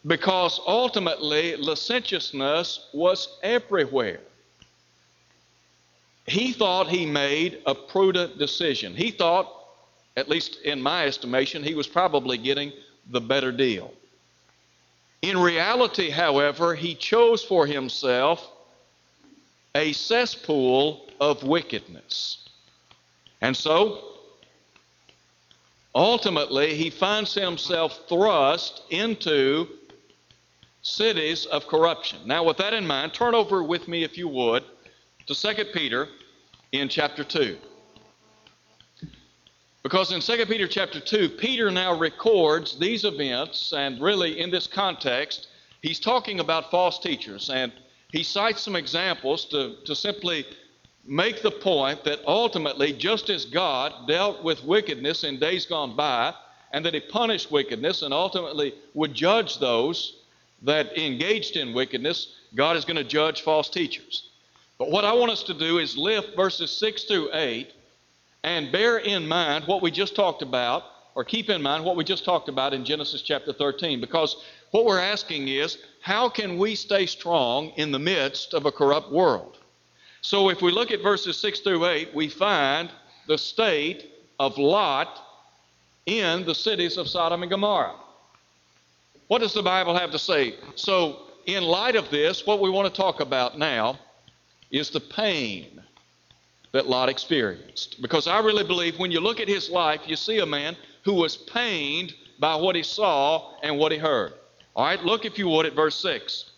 Because 0.05 0.59
ultimately, 0.67 1.55
licentiousness 1.55 2.89
was 2.93 3.29
everywhere. 3.41 4.19
He 6.25 6.53
thought 6.53 6.87
he 6.87 7.05
made 7.05 7.61
a 7.65 7.75
prudent 7.75 8.37
decision. 8.37 8.95
He 8.95 9.11
thought, 9.11 9.51
at 10.17 10.27
least 10.27 10.57
in 10.63 10.81
my 10.81 11.05
estimation, 11.05 11.63
he 11.63 11.75
was 11.75 11.87
probably 11.87 12.37
getting 12.37 12.71
the 13.09 13.21
better 13.21 13.51
deal. 13.51 13.93
In 15.21 15.37
reality, 15.37 16.09
however, 16.09 16.75
he 16.75 16.95
chose 16.95 17.43
for 17.43 17.65
himself 17.67 18.51
a 19.75 19.91
cesspool 19.91 21.07
of 21.19 21.43
wickedness. 21.43 22.47
And 23.41 23.55
so, 23.55 24.03
ultimately, 25.93 26.75
he 26.75 26.89
finds 26.89 27.33
himself 27.33 28.07
thrust 28.07 28.81
into 28.89 29.67
cities 30.81 31.45
of 31.45 31.67
corruption. 31.67 32.19
Now, 32.25 32.43
with 32.43 32.57
that 32.57 32.73
in 32.73 32.87
mind, 32.87 33.13
turn 33.13 33.35
over 33.35 33.63
with 33.63 33.87
me, 33.87 34.03
if 34.03 34.17
you 34.17 34.27
would, 34.27 34.63
to 35.27 35.35
2 35.35 35.65
Peter 35.73 36.07
in 36.71 36.89
chapter 36.89 37.23
2. 37.23 37.57
Because 39.81 40.11
in 40.11 40.19
2 40.19 40.45
Peter 40.47 40.67
chapter 40.67 40.99
2, 40.99 41.29
Peter 41.29 41.69
now 41.69 41.97
records 41.97 42.77
these 42.79 43.05
events, 43.05 43.71
and 43.71 44.01
really 44.01 44.39
in 44.39 44.49
this 44.49 44.65
context, 44.67 45.47
he's 45.81 45.99
talking 45.99 46.39
about 46.39 46.71
false 46.71 46.97
teachers. 46.99 47.49
And 47.49 47.71
he 48.11 48.23
cites 48.23 48.61
some 48.61 48.75
examples 48.75 49.45
to, 49.45 49.75
to 49.85 49.95
simply 49.95 50.45
make 51.07 51.41
the 51.41 51.51
point 51.51 52.03
that 52.03 52.19
ultimately, 52.25 52.93
just 52.93 53.29
as 53.29 53.45
God 53.45 54.07
dealt 54.07 54.43
with 54.43 54.63
wickedness 54.63 55.23
in 55.23 55.39
days 55.39 55.65
gone 55.65 55.95
by, 55.95 56.33
and 56.71 56.83
that 56.83 56.93
he 56.93 56.99
punished 56.99 57.51
wickedness 57.51 58.01
and 58.01 58.13
ultimately 58.13 58.73
would 58.95 59.13
judge 59.13 59.59
those 59.59 60.23
that 60.63 60.97
engaged 60.97 61.57
in 61.57 61.73
wickedness, 61.73 62.35
God 62.55 62.75
is 62.75 62.85
going 62.85 62.97
to 62.97 63.03
judge 63.03 63.41
false 63.41 63.69
teachers. 63.69 64.31
But 64.77 64.91
what 64.91 65.05
I 65.05 65.13
want 65.13 65.31
us 65.31 65.43
to 65.43 65.53
do 65.53 65.79
is 65.79 65.97
lift 65.97 66.35
verses 66.35 66.69
6 66.71 67.05
through 67.05 67.29
8 67.33 67.71
and 68.43 68.71
bear 68.71 68.97
in 68.97 69.27
mind 69.27 69.65
what 69.65 69.81
we 69.81 69.89
just 69.89 70.15
talked 70.15 70.41
about, 70.41 70.83
or 71.15 71.23
keep 71.23 71.49
in 71.49 71.61
mind 71.61 71.83
what 71.83 71.95
we 71.95 72.03
just 72.03 72.25
talked 72.25 72.49
about 72.49 72.73
in 72.73 72.83
Genesis 72.83 73.21
chapter 73.21 73.53
13, 73.53 74.01
because 74.01 74.35
what 74.71 74.85
we're 74.85 74.99
asking 74.99 75.47
is 75.47 75.77
how 76.01 76.27
can 76.29 76.57
we 76.57 76.75
stay 76.75 77.05
strong 77.05 77.69
in 77.77 77.91
the 77.91 77.99
midst 77.99 78.53
of 78.53 78.65
a 78.65 78.71
corrupt 78.71 79.11
world? 79.11 79.57
So 80.21 80.49
if 80.49 80.61
we 80.61 80.71
look 80.71 80.91
at 80.91 81.01
verses 81.01 81.37
6 81.39 81.61
through 81.61 81.85
8, 81.85 82.13
we 82.13 82.27
find 82.27 82.91
the 83.27 83.37
state 83.37 84.11
of 84.39 84.57
Lot 84.57 85.21
in 86.05 86.45
the 86.45 86.53
cities 86.53 86.97
of 86.97 87.07
Sodom 87.07 87.41
and 87.41 87.49
Gomorrah. 87.49 87.95
What 89.27 89.39
does 89.39 89.53
the 89.53 89.63
Bible 89.63 89.95
have 89.97 90.11
to 90.11 90.19
say? 90.19 90.55
So, 90.75 91.21
in 91.47 91.63
light 91.63 91.95
of 91.95 92.09
this, 92.09 92.45
what 92.45 92.59
we 92.59 92.69
want 92.69 92.93
to 92.93 93.01
talk 93.01 93.19
about 93.21 93.57
now 93.57 93.99
is 94.71 94.89
the 94.89 94.99
pain 94.99 95.81
that 96.71 96.87
Lot 96.87 97.09
experienced. 97.09 98.01
Because 98.01 98.27
I 98.27 98.39
really 98.39 98.63
believe 98.63 98.99
when 98.99 99.11
you 99.11 99.19
look 99.19 99.39
at 99.39 99.47
his 99.47 99.69
life, 99.69 100.01
you 100.05 100.15
see 100.15 100.39
a 100.39 100.45
man 100.45 100.75
who 101.03 101.13
was 101.13 101.37
pained 101.37 102.13
by 102.39 102.55
what 102.55 102.75
he 102.75 102.83
saw 102.83 103.53
and 103.63 103.77
what 103.77 103.91
he 103.91 103.97
heard. 103.97 104.33
All 104.75 104.85
right, 104.85 105.01
look 105.03 105.23
if 105.23 105.37
you 105.37 105.47
would 105.47 105.65
at 105.65 105.73
verse 105.73 105.95
6. 106.01 106.51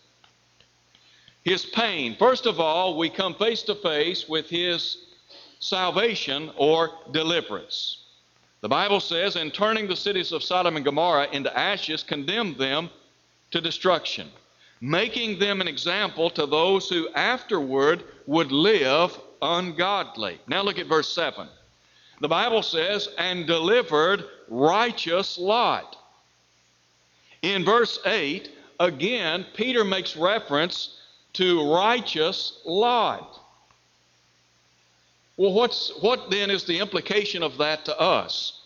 His 1.44 1.64
pain. 1.64 2.16
First 2.18 2.46
of 2.46 2.58
all, 2.58 2.98
we 2.98 3.08
come 3.08 3.34
face 3.34 3.62
to 3.62 3.74
face 3.76 4.28
with 4.28 4.50
his 4.50 5.06
salvation 5.60 6.50
or 6.56 6.90
deliverance. 7.12 8.04
The 8.60 8.68
Bible 8.68 8.98
says, 8.98 9.36
in 9.36 9.52
turning 9.52 9.86
the 9.86 9.96
cities 9.96 10.32
of 10.32 10.42
Sodom 10.42 10.74
and 10.74 10.84
Gomorrah 10.84 11.28
into 11.30 11.56
ashes, 11.56 12.02
condemned 12.02 12.58
them 12.58 12.90
to 13.52 13.60
destruction, 13.60 14.28
making 14.80 15.38
them 15.38 15.60
an 15.60 15.68
example 15.68 16.30
to 16.30 16.46
those 16.46 16.88
who 16.88 17.08
afterward 17.14 18.04
would 18.26 18.52
live 18.52 19.18
ungodly. 19.42 20.40
Now 20.46 20.62
look 20.62 20.78
at 20.78 20.86
verse 20.86 21.12
7. 21.12 21.48
The 22.20 22.28
Bible 22.28 22.62
says, 22.62 23.08
and 23.16 23.46
delivered 23.46 24.24
righteous 24.48 25.38
Lot. 25.38 25.96
In 27.42 27.64
verse 27.64 27.98
8, 28.04 28.50
again, 28.80 29.46
Peter 29.54 29.84
makes 29.84 30.16
reference 30.16 30.98
to 31.34 31.72
righteous 31.72 32.60
Lot. 32.64 33.40
Well, 35.36 35.52
what's, 35.52 35.92
what 36.00 36.30
then 36.30 36.50
is 36.50 36.64
the 36.64 36.80
implication 36.80 37.44
of 37.44 37.58
that 37.58 37.84
to 37.84 37.98
us? 37.98 38.57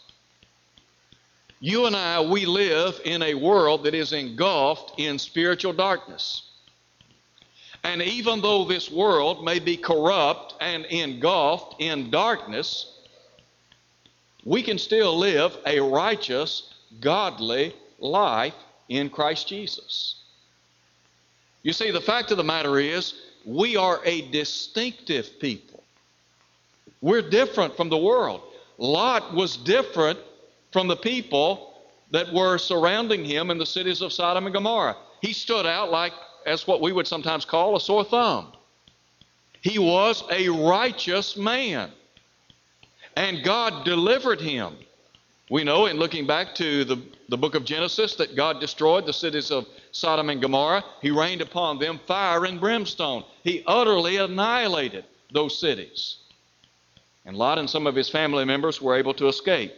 You 1.65 1.87
and 1.87 1.95
I, 1.95 2.21
we 2.21 2.45
live 2.45 3.01
in 3.05 3.23
a 3.23 3.35
world 3.35 3.85
that 3.85 3.95
is 3.95 4.13
engulfed 4.13 4.99
in 4.99 5.17
spiritual 5.17 5.73
darkness. 5.73 6.43
And 7.85 8.03
even 8.03 8.41
though 8.41 8.65
this 8.65 8.91
world 8.91 9.45
may 9.45 9.61
be 9.61 9.77
corrupt 9.77 10.57
and 10.61 10.85
engulfed 10.87 11.77
in 11.81 12.11
darkness, 12.11 12.99
we 14.45 14.65
can 14.65 14.77
still 14.77 15.17
live 15.17 15.57
a 15.65 15.79
righteous, 15.79 16.75
godly 17.01 17.77
life 18.01 18.57
in 18.89 19.09
Christ 19.09 19.47
Jesus. 19.47 20.17
You 21.63 21.73
see, 21.73 21.93
the 21.93 22.01
fact 22.01 22.33
of 22.33 22.39
the 22.39 22.43
matter 22.43 22.81
is, 22.81 23.15
we 23.45 23.77
are 23.77 24.01
a 24.05 24.23
distinctive 24.33 25.39
people. 25.39 25.85
We're 27.01 27.23
different 27.23 27.77
from 27.77 27.89
the 27.89 27.99
world. 27.99 28.43
Lot 28.79 29.33
was 29.33 29.57
different 29.57 30.19
from 30.73 30.89
the 30.89 30.97
people 30.97 31.75
that 32.11 32.33
were 32.33 32.59
surrounding 32.59 33.25
him 33.25 33.51
in 33.51 33.59
the 33.59 33.67
cities 33.67 34.03
of 34.03 34.13
Sodom 34.13 34.47
and 34.47 34.55
Gomorrah. 34.55 34.97
He 35.21 35.33
stood 35.33 35.67
out 35.67 35.91
like 35.91 36.13
as 36.47 36.67
what 36.67 36.81
we 36.81 36.93
would 36.93 37.07
sometimes 37.07 37.45
call 37.45 37.77
a 37.77 37.81
sore 37.81 38.05
thumb. 38.05 38.53
He 39.61 39.79
was 39.79 40.25
a 40.31 40.49
righteous 40.49 41.37
man. 41.37 41.91
And 43.17 43.45
God 43.45 43.85
delivered 43.85 44.41
him. 44.41 44.75
We 45.51 45.65
know 45.65 45.87
in 45.87 45.99
looking 45.99 46.27
back 46.27 46.55
to 46.57 46.85
the, 46.85 47.01
the 47.29 47.37
book 47.37 47.55
of 47.55 47.65
Genesis 47.65 48.15
that 48.17 48.35
God 48.35 48.59
destroyed 48.59 49.07
the 49.07 49.13
cities 49.13 49.51
of 49.51 49.67
Sodom 49.93 50.31
and 50.31 50.41
Gomorrah. 50.41 50.83
He 51.01 51.11
rained 51.11 51.43
upon 51.43 51.79
them 51.79 52.01
fire 52.07 52.45
and 52.45 52.59
brimstone. 52.59 53.25
He 53.45 53.63
utterly 53.67 54.17
annihilated 54.17 55.05
those 55.33 55.59
cities. 55.59 56.17
And 57.25 57.37
Lot 57.37 57.59
and 57.59 57.69
some 57.69 57.87
of 57.87 57.95
his 57.95 58.09
family 58.09 58.45
members 58.45 58.81
were 58.81 58.97
able 58.97 59.15
to 59.15 59.29
escape. 59.29 59.73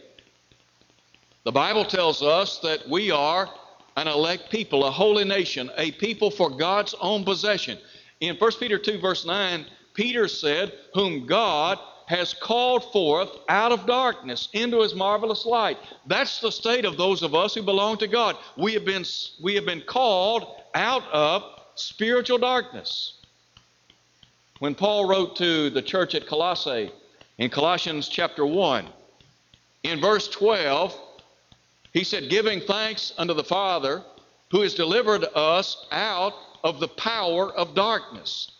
The 1.45 1.53
Bible 1.53 1.85
tells 1.85 2.23
us 2.23 2.59
that 2.61 2.89
we 2.89 3.11
are 3.11 3.51
an 3.97 4.09
elect 4.09 4.51
people, 4.51 4.87
a 4.87 4.91
holy 4.91 5.25
nation, 5.25 5.71
a 5.77 5.93
people 5.93 6.31
for 6.31 6.49
God's 6.49 6.95
own 7.01 7.23
possession. 7.23 7.79
In 8.21 8.37
1 8.37 8.53
Peter 8.59 8.79
2, 8.79 8.99
verse 8.99 9.27
9, 9.27 9.67
Peter 9.93 10.27
said, 10.27 10.73
Whom 10.95 11.27
God 11.27 11.79
has 12.07 12.33
called 12.33 12.91
forth 12.93 13.31
out 13.49 13.73
of 13.73 13.87
darkness 13.87 14.49
into 14.55 14.81
his 14.81 14.95
marvelous 14.95 15.45
light. 15.45 15.79
That's 16.07 16.41
the 16.41 16.51
state 16.51 16.87
of 16.87 16.97
those 16.97 17.23
of 17.23 17.35
us 17.35 17.55
who 17.55 17.63
belong 17.63 17.99
to 17.99 18.07
God. 18.07 18.37
We 18.57 18.73
have 18.75 18.85
been, 18.85 19.05
we 19.43 19.55
have 19.55 19.67
been 19.67 19.83
called 19.83 20.47
out 20.75 21.05
of 21.13 21.45
spiritual 21.75 22.39
darkness. 22.39 23.21
When 24.61 24.75
Paul 24.75 25.07
wrote 25.07 25.37
to 25.37 25.71
the 25.71 25.83
church 25.83 26.15
at 26.15 26.27
Colossae 26.27 26.91
in 27.39 27.51
Colossians 27.51 28.09
chapter 28.09 28.47
1, 28.47 28.87
in 29.83 30.01
verse 30.01 30.29
12, 30.29 30.99
he 31.95 32.05
said, 32.05 32.29
Giving 32.29 32.61
thanks 32.61 33.15
unto 33.17 33.33
the 33.33 33.45
Father 33.45 34.03
who 34.51 34.61
has 34.61 34.75
delivered 34.75 35.25
us 35.35 35.87
out 35.91 36.35
of 36.63 36.81
the 36.81 36.89
power 36.89 37.53
of 37.55 37.75
darkness 37.75 38.51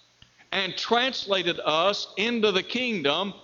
and 0.53 0.77
translated 0.77 1.59
us 1.65 2.09
into 2.17 2.53
the 2.53 2.63
kingdom 2.63 3.35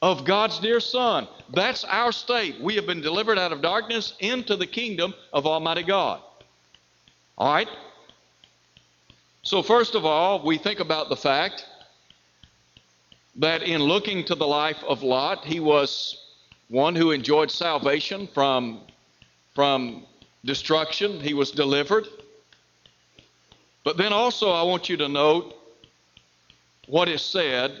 of 0.00 0.24
God's 0.24 0.58
dear 0.58 0.80
Son. 0.80 1.28
That's 1.52 1.84
our 1.84 2.10
state. 2.10 2.58
We 2.60 2.74
have 2.76 2.86
been 2.86 3.02
delivered 3.02 3.38
out 3.38 3.52
of 3.52 3.60
darkness 3.60 4.14
into 4.20 4.56
the 4.56 4.66
kingdom 4.66 5.12
of 5.32 5.46
Almighty 5.46 5.82
God. 5.82 6.20
All 7.36 7.52
right? 7.52 7.68
So, 9.42 9.62
first 9.62 9.94
of 9.94 10.06
all, 10.06 10.44
we 10.44 10.56
think 10.56 10.80
about 10.80 11.10
the 11.10 11.16
fact 11.16 11.66
that 13.36 13.62
in 13.62 13.82
looking 13.82 14.24
to 14.24 14.34
the 14.34 14.46
life 14.46 14.82
of 14.86 15.02
Lot, 15.02 15.44
he 15.44 15.60
was 15.60 16.16
one 16.68 16.94
who 16.94 17.10
enjoyed 17.10 17.50
salvation 17.50 18.26
from 18.32 18.80
from 19.58 20.04
destruction. 20.44 21.18
He 21.18 21.34
was 21.34 21.50
delivered. 21.50 22.06
But 23.82 23.96
then 23.96 24.12
also, 24.12 24.52
I 24.52 24.62
want 24.62 24.88
you 24.88 24.96
to 24.98 25.08
note 25.08 25.52
what 26.86 27.08
is 27.08 27.22
said 27.22 27.72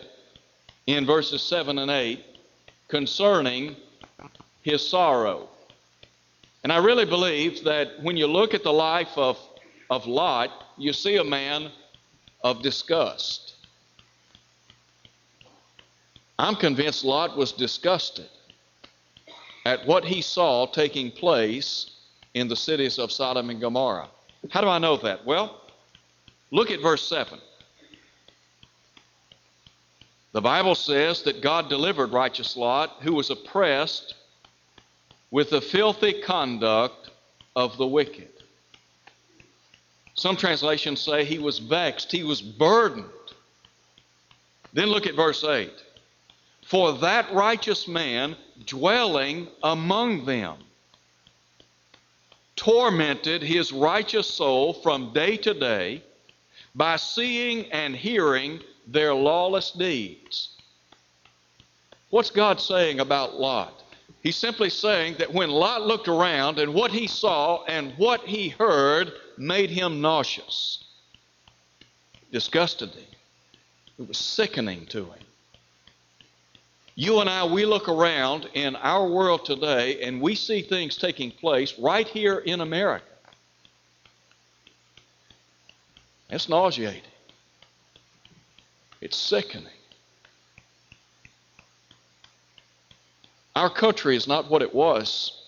in 0.88 1.06
verses 1.06 1.40
7 1.40 1.78
and 1.78 1.88
8 1.88 2.20
concerning 2.88 3.76
his 4.62 4.84
sorrow. 4.84 5.48
And 6.64 6.72
I 6.72 6.78
really 6.78 7.04
believe 7.04 7.62
that 7.62 8.02
when 8.02 8.16
you 8.16 8.26
look 8.26 8.54
at 8.54 8.64
the 8.64 8.72
life 8.72 9.16
of 9.16 9.38
of 9.88 10.04
Lot, 10.04 10.50
you 10.78 10.92
see 10.92 11.18
a 11.18 11.24
man 11.24 11.70
of 12.42 12.60
disgust. 12.60 13.54
I'm 16.40 16.56
convinced 16.56 17.04
Lot 17.04 17.36
was 17.36 17.52
disgusted 17.52 18.28
at 19.68 19.86
what 19.86 20.02
he 20.02 20.22
saw 20.22 20.64
taking 20.64 21.10
place 21.10 21.90
in 22.32 22.48
the 22.48 22.56
cities 22.56 22.98
of 22.98 23.12
Sodom 23.12 23.50
and 23.50 23.60
Gomorrah. 23.60 24.08
How 24.48 24.62
do 24.62 24.66
I 24.66 24.78
know 24.78 24.96
that? 24.96 25.26
Well, 25.26 25.60
look 26.50 26.70
at 26.70 26.80
verse 26.80 27.06
7. 27.06 27.38
The 30.32 30.40
Bible 30.40 30.74
says 30.74 31.20
that 31.24 31.42
God 31.42 31.68
delivered 31.68 32.12
righteous 32.12 32.56
Lot, 32.56 32.96
who 33.02 33.12
was 33.12 33.28
oppressed 33.28 34.14
with 35.30 35.50
the 35.50 35.60
filthy 35.60 36.22
conduct 36.22 37.10
of 37.54 37.76
the 37.76 37.86
wicked. 37.86 38.30
Some 40.14 40.36
translations 40.36 41.02
say 41.02 41.26
he 41.26 41.38
was 41.38 41.58
vexed, 41.58 42.10
he 42.10 42.24
was 42.24 42.40
burdened. 42.40 43.04
Then 44.72 44.86
look 44.86 45.06
at 45.06 45.14
verse 45.14 45.44
8. 45.44 45.70
For 46.68 46.92
that 46.98 47.32
righteous 47.32 47.88
man 47.88 48.36
dwelling 48.66 49.48
among 49.62 50.26
them 50.26 50.58
tormented 52.56 53.40
his 53.40 53.72
righteous 53.72 54.26
soul 54.26 54.74
from 54.74 55.14
day 55.14 55.38
to 55.38 55.54
day 55.54 56.02
by 56.74 56.96
seeing 56.96 57.72
and 57.72 57.96
hearing 57.96 58.60
their 58.86 59.14
lawless 59.14 59.70
deeds. 59.70 60.50
What's 62.10 62.30
God 62.30 62.60
saying 62.60 63.00
about 63.00 63.40
Lot? 63.40 63.82
He's 64.22 64.36
simply 64.36 64.68
saying 64.68 65.16
that 65.20 65.32
when 65.32 65.48
Lot 65.48 65.86
looked 65.86 66.08
around 66.08 66.58
and 66.58 66.74
what 66.74 66.90
he 66.90 67.06
saw 67.06 67.64
and 67.64 67.94
what 67.96 68.20
he 68.26 68.50
heard 68.50 69.12
made 69.38 69.70
him 69.70 70.02
nauseous, 70.02 70.84
disgusted 72.30 72.90
him. 72.90 73.08
It 73.98 74.06
was 74.06 74.18
sickening 74.18 74.84
to 74.86 75.06
him. 75.06 75.24
You 77.00 77.20
and 77.20 77.30
I, 77.30 77.44
we 77.44 77.64
look 77.64 77.88
around 77.88 78.48
in 78.54 78.74
our 78.74 79.06
world 79.06 79.44
today 79.44 80.02
and 80.02 80.20
we 80.20 80.34
see 80.34 80.62
things 80.62 80.96
taking 80.96 81.30
place 81.30 81.78
right 81.78 82.08
here 82.08 82.38
in 82.38 82.60
America. 82.60 83.04
It's 86.28 86.48
nauseating. 86.48 87.02
It's 89.00 89.16
sickening. 89.16 89.68
Our 93.54 93.70
country 93.70 94.16
is 94.16 94.26
not 94.26 94.50
what 94.50 94.62
it 94.62 94.74
was 94.74 95.40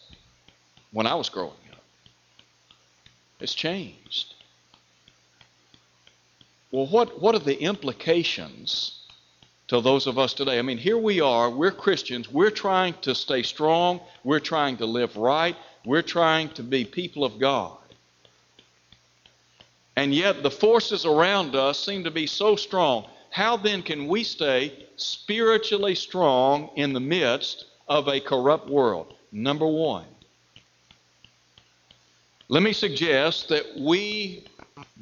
when 0.92 1.08
I 1.08 1.16
was 1.16 1.28
growing 1.28 1.50
up. 1.72 1.82
It's 3.40 3.54
changed. 3.54 4.34
Well, 6.70 6.86
what, 6.86 7.20
what 7.20 7.34
are 7.34 7.40
the 7.40 7.60
implications 7.60 8.99
to 9.70 9.80
those 9.80 10.06
of 10.06 10.18
us 10.18 10.34
today? 10.34 10.58
I 10.58 10.62
mean, 10.62 10.78
here 10.78 10.98
we 10.98 11.20
are, 11.20 11.50
we're 11.50 11.72
Christians, 11.72 12.30
we're 12.30 12.50
trying 12.50 12.94
to 13.02 13.14
stay 13.14 13.42
strong, 13.42 14.00
we're 14.22 14.38
trying 14.38 14.76
to 14.76 14.86
live 14.86 15.16
right, 15.16 15.56
we're 15.84 16.02
trying 16.02 16.50
to 16.50 16.62
be 16.62 16.84
people 16.84 17.24
of 17.24 17.38
God. 17.38 17.78
And 19.96 20.14
yet 20.14 20.42
the 20.42 20.50
forces 20.50 21.04
around 21.06 21.56
us 21.56 21.84
seem 21.84 22.04
to 22.04 22.10
be 22.10 22.26
so 22.26 22.54
strong. 22.54 23.06
How 23.30 23.56
then 23.56 23.82
can 23.82 24.06
we 24.06 24.24
stay 24.24 24.86
spiritually 25.00 25.94
strong 25.94 26.70
in 26.76 26.92
the 26.92 27.00
midst 27.00 27.66
of 27.90 28.06
a 28.08 28.20
corrupt 28.20 28.70
world. 28.70 29.14
Number 29.32 29.66
one, 29.66 30.06
let 32.48 32.62
me 32.62 32.72
suggest 32.72 33.48
that 33.48 33.64
we 33.78 34.44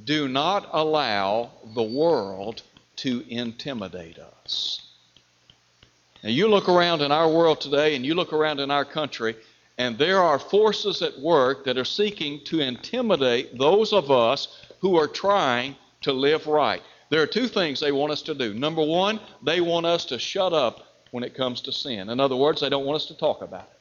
do 0.04 0.28
not 0.28 0.68
allow 0.72 1.50
the 1.74 1.82
world 1.82 2.62
to 2.98 3.24
intimidate 3.28 4.18
us. 4.18 4.82
Now, 6.22 6.30
you 6.30 6.48
look 6.48 6.68
around 6.68 7.00
in 7.00 7.12
our 7.12 7.28
world 7.28 7.60
today 7.60 7.94
and 7.94 8.04
you 8.04 8.14
look 8.14 8.32
around 8.32 8.60
in 8.60 8.70
our 8.70 8.84
country, 8.84 9.36
and 9.78 9.96
there 9.96 10.20
are 10.20 10.38
forces 10.38 11.00
at 11.02 11.18
work 11.20 11.64
that 11.64 11.78
are 11.78 11.84
seeking 11.84 12.40
to 12.46 12.60
intimidate 12.60 13.56
those 13.56 13.92
of 13.92 14.10
us 14.10 14.48
who 14.80 14.96
are 14.96 15.06
trying 15.06 15.76
to 16.00 16.12
live 16.12 16.46
right. 16.46 16.82
There 17.10 17.22
are 17.22 17.26
two 17.26 17.46
things 17.46 17.80
they 17.80 17.92
want 17.92 18.12
us 18.12 18.22
to 18.22 18.34
do. 18.34 18.52
Number 18.52 18.84
one, 18.84 19.20
they 19.42 19.60
want 19.60 19.86
us 19.86 20.04
to 20.06 20.18
shut 20.18 20.52
up 20.52 20.88
when 21.12 21.24
it 21.24 21.34
comes 21.34 21.60
to 21.62 21.72
sin. 21.72 22.10
In 22.10 22.20
other 22.20 22.36
words, 22.36 22.60
they 22.60 22.68
don't 22.68 22.84
want 22.84 22.96
us 22.96 23.06
to 23.06 23.16
talk 23.16 23.42
about 23.42 23.70
it. 23.70 23.78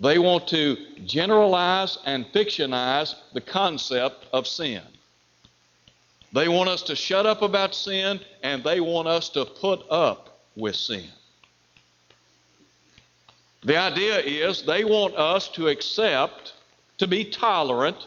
They 0.00 0.18
want 0.18 0.48
to 0.48 0.76
generalize 1.04 1.98
and 2.06 2.24
fictionize 2.26 3.14
the 3.34 3.40
concept 3.40 4.26
of 4.32 4.46
sin. 4.46 4.82
They 6.32 6.48
want 6.48 6.68
us 6.68 6.82
to 6.82 6.96
shut 6.96 7.26
up 7.26 7.42
about 7.42 7.74
sin 7.74 8.20
and 8.42 8.62
they 8.62 8.80
want 8.80 9.08
us 9.08 9.30
to 9.30 9.44
put 9.44 9.84
up 9.90 10.40
with 10.56 10.76
sin. 10.76 11.04
The 13.62 13.76
idea 13.76 14.18
is 14.18 14.62
they 14.62 14.84
want 14.84 15.14
us 15.16 15.48
to 15.50 15.68
accept, 15.68 16.54
to 16.98 17.06
be 17.06 17.24
tolerant 17.24 18.06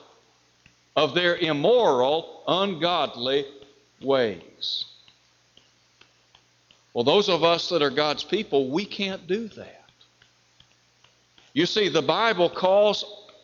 of 0.95 1.13
their 1.13 1.38
immoral, 1.38 2.43
ungodly 2.47 3.45
ways. 4.01 4.86
Well, 6.93 7.03
those 7.03 7.29
of 7.29 7.43
us 7.43 7.69
that 7.69 7.81
are 7.81 7.89
God's 7.89 8.23
people, 8.23 8.69
we 8.69 8.86
can't 8.86 9.25
do 9.27 9.47
that. 9.49 9.86
You 11.53 11.65
see, 11.65 11.89
the 11.89 12.01
Bible 12.01 12.49
calls 12.49 13.03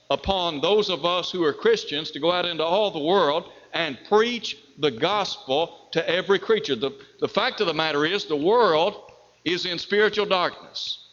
upon 0.09 0.61
those 0.61 0.89
of 0.89 1.05
us 1.05 1.31
who 1.31 1.43
are 1.43 1.53
Christians 1.53 2.11
to 2.11 2.19
go 2.19 2.31
out 2.31 2.45
into 2.45 2.63
all 2.63 2.91
the 2.91 2.99
world 2.99 3.49
and 3.77 3.95
preach 4.09 4.57
the 4.79 4.89
gospel 4.89 5.87
to 5.91 6.09
every 6.09 6.39
creature. 6.39 6.75
The, 6.75 6.91
the 7.19 7.27
fact 7.27 7.61
of 7.61 7.67
the 7.67 7.75
matter 7.75 8.05
is, 8.05 8.25
the 8.25 8.35
world 8.35 9.11
is 9.45 9.67
in 9.67 9.77
spiritual 9.77 10.25
darkness. 10.25 11.05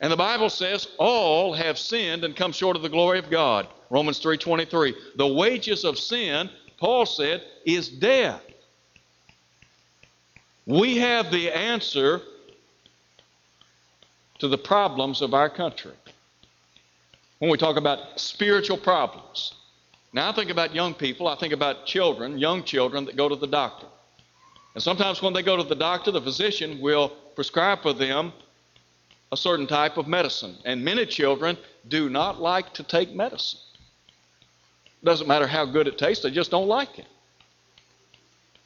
And 0.00 0.10
the 0.12 0.16
Bible 0.16 0.50
says 0.50 0.88
all 0.98 1.52
have 1.52 1.78
sinned 1.78 2.24
and 2.24 2.34
come 2.34 2.50
short 2.50 2.74
of 2.74 2.82
the 2.82 2.88
glory 2.88 3.20
of 3.20 3.30
God. 3.30 3.68
Romans 3.88 4.20
3:23. 4.20 4.94
The 5.14 5.28
wages 5.28 5.84
of 5.84 5.96
sin, 5.96 6.50
Paul 6.76 7.06
said, 7.06 7.44
is 7.64 7.88
death. 7.88 8.42
We 10.66 10.96
have 10.98 11.30
the 11.30 11.52
answer 11.52 12.20
to 14.40 14.48
the 14.48 14.58
problems 14.58 15.22
of 15.22 15.34
our 15.34 15.48
country. 15.48 15.92
When 17.38 17.48
we 17.48 17.56
talk 17.56 17.76
about 17.76 18.18
spiritual 18.18 18.76
problems. 18.76 19.54
Now, 20.12 20.30
I 20.30 20.32
think 20.32 20.50
about 20.50 20.74
young 20.74 20.94
people, 20.94 21.28
I 21.28 21.36
think 21.36 21.52
about 21.52 21.86
children, 21.86 22.38
young 22.38 22.62
children 22.62 23.04
that 23.04 23.16
go 23.16 23.28
to 23.28 23.36
the 23.36 23.46
doctor. 23.46 23.86
And 24.74 24.82
sometimes 24.82 25.22
when 25.22 25.32
they 25.32 25.42
go 25.42 25.56
to 25.56 25.62
the 25.62 25.74
doctor, 25.74 26.10
the 26.10 26.20
physician 26.20 26.80
will 26.80 27.08
prescribe 27.34 27.82
for 27.82 27.92
them 27.92 28.32
a 29.32 29.36
certain 29.36 29.66
type 29.66 29.96
of 29.96 30.06
medicine. 30.06 30.56
And 30.64 30.84
many 30.84 31.06
children 31.06 31.56
do 31.88 32.08
not 32.08 32.40
like 32.40 32.72
to 32.74 32.82
take 32.82 33.14
medicine. 33.14 33.60
Doesn't 35.02 35.26
matter 35.26 35.46
how 35.46 35.64
good 35.64 35.86
it 35.86 35.98
tastes, 35.98 36.22
they 36.22 36.30
just 36.30 36.50
don't 36.50 36.68
like 36.68 36.98
it. 36.98 37.06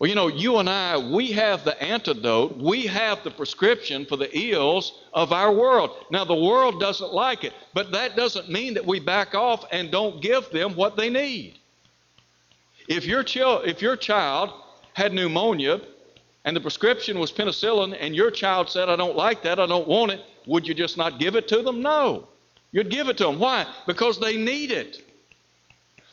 Well, 0.01 0.09
you 0.09 0.15
know, 0.15 0.29
you 0.29 0.57
and 0.57 0.69
I, 0.71 0.97
we 0.97 1.31
have 1.33 1.63
the 1.63 1.81
antidote, 1.81 2.57
we 2.57 2.87
have 2.87 3.23
the 3.23 3.31
prescription 3.31 4.07
for 4.07 4.17
the 4.17 4.35
ills 4.35 4.95
of 5.13 5.31
our 5.31 5.53
world. 5.53 5.91
Now, 6.11 6.25
the 6.25 6.35
world 6.35 6.81
doesn't 6.81 7.13
like 7.13 7.45
it, 7.45 7.53
but 7.75 7.93
that 7.93 8.17
doesn't 8.17 8.49
mean 8.49 8.73
that 8.75 8.87
we 8.87 8.99
back 8.99 9.35
off 9.35 9.67
and 9.71 9.91
don't 9.91 10.23
give 10.23 10.49
them 10.51 10.75
what 10.75 10.97
they 10.97 11.11
need. 11.11 11.59
If 12.89 13.05
your, 13.05 13.23
if 13.67 13.83
your 13.83 13.95
child 13.95 14.51
had 14.95 15.13
pneumonia 15.13 15.83
and 16.47 16.57
the 16.57 16.63
prescription 16.63 17.19
was 17.19 17.31
penicillin 17.31 17.95
and 18.01 18.17
your 18.17 18.31
child 18.31 18.71
said, 18.71 18.89
I 18.89 18.97
don't 18.97 19.17
like 19.17 19.43
that, 19.43 19.61
I 19.61 19.67
don't 19.67 19.87
want 19.87 20.13
it, 20.13 20.23
would 20.47 20.67
you 20.67 20.73
just 20.73 20.97
not 20.97 21.19
give 21.19 21.37
it 21.37 21.47
to 21.49 21.61
them? 21.61 21.83
No. 21.83 22.27
You'd 22.73 22.89
give 22.89 23.11
it 23.11 23.19
to 23.19 23.25
them. 23.25 23.39
Why? 23.39 23.67
Because 23.87 24.19
they 24.19 24.39
need 24.39 24.71
it. 24.71 25.10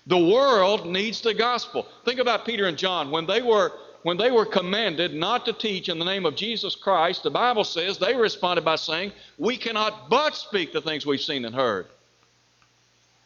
The 0.07 0.17
world 0.17 0.87
needs 0.87 1.21
the 1.21 1.33
gospel. 1.33 1.85
Think 2.05 2.19
about 2.19 2.45
Peter 2.45 2.65
and 2.65 2.77
John. 2.77 3.11
When 3.11 3.25
they 3.27 3.41
were 3.41 3.73
when 4.03 4.15
they 4.15 4.31
were 4.31 4.45
commanded 4.45 5.13
not 5.13 5.43
to 5.45 5.53
teach 5.53 5.89
in 5.89 5.99
the 5.99 6.05
name 6.05 6.25
of 6.25 6.35
Jesus 6.35 6.75
Christ, 6.75 7.23
the 7.23 7.29
Bible 7.29 7.65
says 7.65 7.97
they 7.97 8.15
responded 8.15 8.63
by 8.63 8.77
saying, 8.77 9.11
We 9.37 9.57
cannot 9.57 10.09
but 10.09 10.33
speak 10.33 10.71
the 10.71 10.81
things 10.81 11.05
we've 11.05 11.19
seen 11.19 11.43
and 11.43 11.53
heard. 11.53 11.87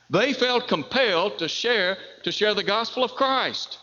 They 0.09 0.33
felt 0.33 0.67
compelled 0.67 1.37
to 1.37 1.47
share, 1.47 1.97
to 2.23 2.31
share 2.31 2.55
the 2.55 2.63
gospel 2.63 3.03
of 3.03 3.13
Christ. 3.13 3.77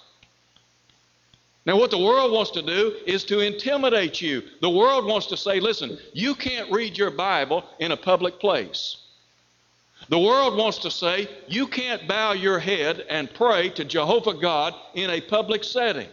Now, 1.65 1.79
what 1.79 1.91
the 1.91 1.99
world 1.99 2.33
wants 2.33 2.51
to 2.53 2.63
do 2.63 2.97
is 3.07 3.25
to 3.25 3.41
intimidate 3.41 4.21
you. 4.21 4.43
The 4.61 4.71
world 4.71 5.05
wants 5.05 5.27
to 5.29 5.37
say, 5.37 5.61
listen, 5.61 5.99
you 6.13 6.35
can't 6.35 6.73
read 6.73 6.99
your 6.99 7.11
Bible 7.11 7.65
in 7.79 7.93
a 7.93 7.97
public 7.97 8.41
place. 8.41 8.97
The 10.09 10.19
world 10.19 10.57
wants 10.57 10.79
to 10.79 10.91
say 10.91 11.29
you 11.49 11.67
can't 11.67 12.09
bow 12.09 12.33
your 12.33 12.59
head 12.59 13.05
and 13.11 13.33
pray 13.33 13.69
to 13.71 13.85
Jehovah 13.85 14.35
God 14.35 14.75
in 14.95 15.11
a 15.11 15.21
public 15.21 15.65
setting. 15.65 16.09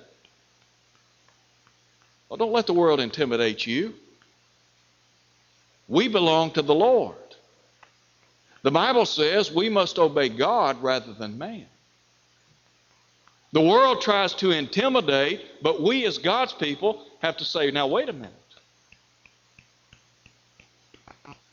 Well, 2.27 2.37
don't 2.37 2.51
let 2.51 2.67
the 2.67 2.73
world 2.73 2.99
intimidate 2.99 3.65
you. 3.65 3.93
We 5.87 6.07
belong 6.07 6.51
to 6.51 6.61
the 6.61 6.75
Lord. 6.75 7.15
The 8.63 8.71
Bible 8.71 9.05
says 9.05 9.51
we 9.51 9.69
must 9.69 9.99
obey 9.99 10.27
God 10.29 10.81
rather 10.81 11.13
than 11.13 11.37
man. 11.37 11.67
The 13.53 13.61
world 13.61 14.01
tries 14.01 14.33
to 14.35 14.51
intimidate, 14.51 15.61
but 15.61 15.81
we 15.81 16.05
as 16.05 16.17
God's 16.17 16.51
people 16.51 17.05
have 17.21 17.37
to 17.37 17.45
say, 17.45 17.71
now 17.71 17.87
wait 17.87 18.09
a 18.09 18.13
minute. 18.13 18.33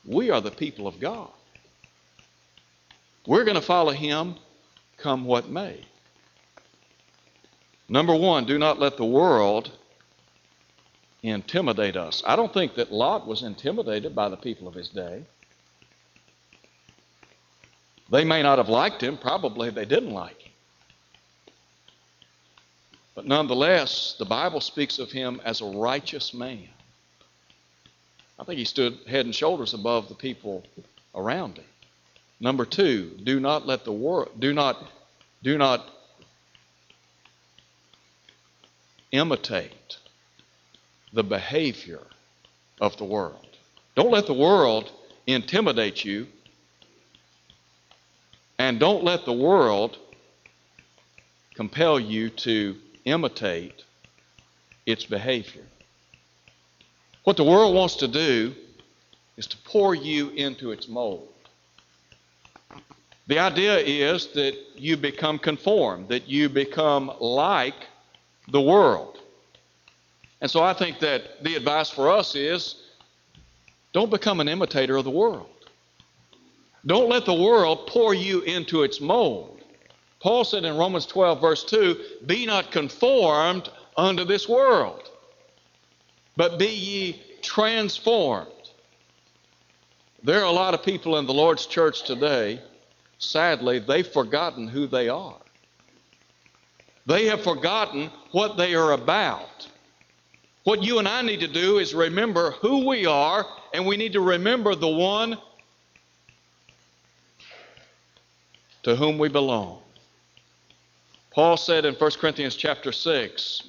We 0.05 0.31
are 0.31 0.41
the 0.41 0.51
people 0.51 0.89
of 0.89 0.99
God. 0.99 1.31
We're 3.27 3.45
going 3.45 3.57
to 3.57 3.61
follow 3.61 3.93
him 3.93 4.37
come 4.97 5.25
what 5.25 5.49
may. 5.49 5.85
Number 7.89 8.15
one, 8.15 8.47
do 8.47 8.59
not 8.59 8.79
let 8.79 8.97
the 8.97 9.05
world 9.05 9.71
intimidate 11.23 11.97
us. 11.97 12.23
I 12.27 12.37
don't 12.37 12.53
think 12.53 12.75
that 12.75 12.91
Lot 12.91 13.27
was 13.27 13.43
intimidated 13.43 14.15
by 14.15 14.29
the 14.29 14.37
people 14.37 14.67
of 14.67 14.75
his 14.75 14.89
day. 14.89 15.25
They 18.11 18.25
may 18.25 18.43
not 18.43 18.59
have 18.59 18.69
liked 18.69 19.03
him, 19.03 19.17
probably 19.17 19.71
they 19.71 19.85
didn't 19.85 20.13
like 20.13 20.41
him. 20.41 20.53
But 23.15 23.27
nonetheless, 23.27 24.17
the 24.19 24.25
Bible 24.25 24.61
speaks 24.61 24.99
of 24.99 25.13
him 25.13 25.41
as 25.45 25.61
a 25.61 25.67
righteous 25.67 26.35
man. 26.35 26.69
I 28.39 28.45
think 28.45 28.59
he 28.59 28.65
stood 28.65 28.99
head 29.07 29.27
and 29.27 29.35
shoulders 29.35 29.75
above 29.75 30.09
the 30.09 30.15
people 30.15 30.65
around 31.15 31.59
him. 31.59 31.65
Number 32.43 32.65
two, 32.65 33.17
do 33.23 33.39
not 33.39 33.69
let 33.69 33.85
the 33.85 33.93
world, 33.93 34.31
do 34.37 34.53
not, 34.53 34.77
do 35.45 35.57
not 35.57 35.89
imitate 39.13 39.99
the 41.13 41.23
behavior 41.23 42.03
of 42.81 42.97
the 42.97 43.05
world. 43.05 43.47
Don't 43.95 44.11
let 44.11 44.27
the 44.27 44.35
world 44.35 44.91
intimidate 45.25 46.05
you, 46.05 46.27
and 48.59 48.81
don't 48.81 49.05
let 49.05 49.25
the 49.25 49.33
world 49.33 49.97
compel 51.55 52.01
you 52.01 52.29
to 52.29 52.75
imitate 53.05 53.85
its 54.85 55.05
behavior. 55.05 55.63
What 57.23 57.37
the 57.37 57.45
world 57.45 57.77
wants 57.77 57.95
to 57.97 58.09
do 58.09 58.53
is 59.37 59.47
to 59.47 59.57
pour 59.59 59.95
you 59.95 60.31
into 60.31 60.73
its 60.73 60.89
mold. 60.89 61.32
The 63.27 63.39
idea 63.39 63.79
is 63.79 64.29
that 64.29 64.57
you 64.77 64.97
become 64.97 65.39
conformed, 65.39 66.09
that 66.09 66.29
you 66.29 66.49
become 66.49 67.13
like 67.21 67.87
the 68.49 68.61
world. 68.61 69.19
And 70.41 70.51
so 70.51 70.63
I 70.63 70.73
think 70.73 70.99
that 71.01 71.43
the 71.45 71.55
advice 71.55 71.89
for 71.89 72.11
us 72.11 72.35
is 72.35 72.77
don't 73.93 74.11
become 74.11 74.41
an 74.41 74.49
imitator 74.49 74.97
of 74.97 75.05
the 75.05 75.11
world. 75.11 75.49
Don't 76.85 77.09
let 77.09 77.25
the 77.25 77.35
world 77.35 77.87
pour 77.87 78.13
you 78.13 78.41
into 78.41 78.83
its 78.83 79.01
mold. 79.01 79.61
Paul 80.19 80.45
said 80.45 80.65
in 80.65 80.77
Romans 80.77 81.07
12, 81.07 81.41
verse 81.41 81.65
2, 81.65 82.01
Be 82.27 82.45
not 82.47 82.73
conformed 82.73 83.69
unto 83.97 84.25
this 84.25 84.49
world, 84.49 85.11
but 86.37 86.59
be 86.59 86.67
ye 86.67 87.23
transformed. 87.41 88.49
There 90.25 90.41
are 90.41 90.47
a 90.47 90.53
lot 90.53 90.75
of 90.75 90.83
people 90.83 91.19
in 91.19 91.27
the 91.27 91.35
Lord's 91.35 91.67
church 91.67 92.05
today, 92.05 92.61
sadly, 93.23 93.79
they've 93.79 94.07
forgotten 94.07 94.69
who 94.69 94.87
they 94.87 95.09
are. 95.09 95.37
They 97.07 97.27
have 97.27 97.43
forgotten 97.43 98.11
what 98.31 98.57
they 98.57 98.75
are 98.75 98.93
about. 98.93 99.67
What 100.65 100.83
you 100.83 100.99
and 100.99 101.09
I 101.09 101.23
need 101.23 101.41
to 101.41 101.49
do 101.49 101.79
is 101.79 101.95
remember 101.95 102.53
who 102.53 102.87
we 102.87 103.07
are, 103.07 103.45
and 103.75 103.87
we 103.87 103.97
need 103.97 104.13
to 104.13 104.21
remember 104.21 104.75
the 104.75 104.89
one 104.89 105.37
to 108.85 108.95
whom 108.95 109.19
we 109.19 109.29
belong. 109.29 109.81
Paul 111.31 111.57
said 111.57 111.85
in 111.85 111.95
1 111.95 112.11
Corinthians 112.21 112.55
chapter 112.55 112.93
6 112.93 113.69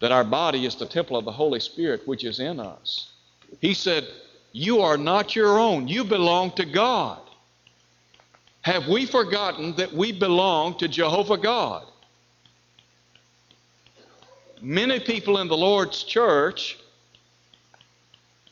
that 0.00 0.12
our 0.12 0.24
body 0.24 0.64
is 0.64 0.76
the 0.76 0.86
temple 0.86 1.16
of 1.16 1.24
the 1.24 1.32
Holy 1.32 1.60
Spirit 1.60 2.06
which 2.06 2.24
is 2.24 2.40
in 2.40 2.60
us. 2.60 3.12
He 3.60 3.74
said, 3.74 4.06
You 4.52 4.80
are 4.80 4.96
not 4.96 5.36
your 5.36 5.58
own, 5.58 5.88
you 5.88 6.04
belong 6.04 6.52
to 6.52 6.64
God. 6.64 7.21
Have 8.62 8.88
we 8.88 9.06
forgotten 9.06 9.74
that 9.76 9.92
we 9.92 10.12
belong 10.12 10.78
to 10.78 10.88
Jehovah 10.88 11.36
God? 11.36 11.84
Many 14.60 15.00
people 15.00 15.38
in 15.38 15.48
the 15.48 15.56
Lord's 15.56 16.04
church 16.04 16.78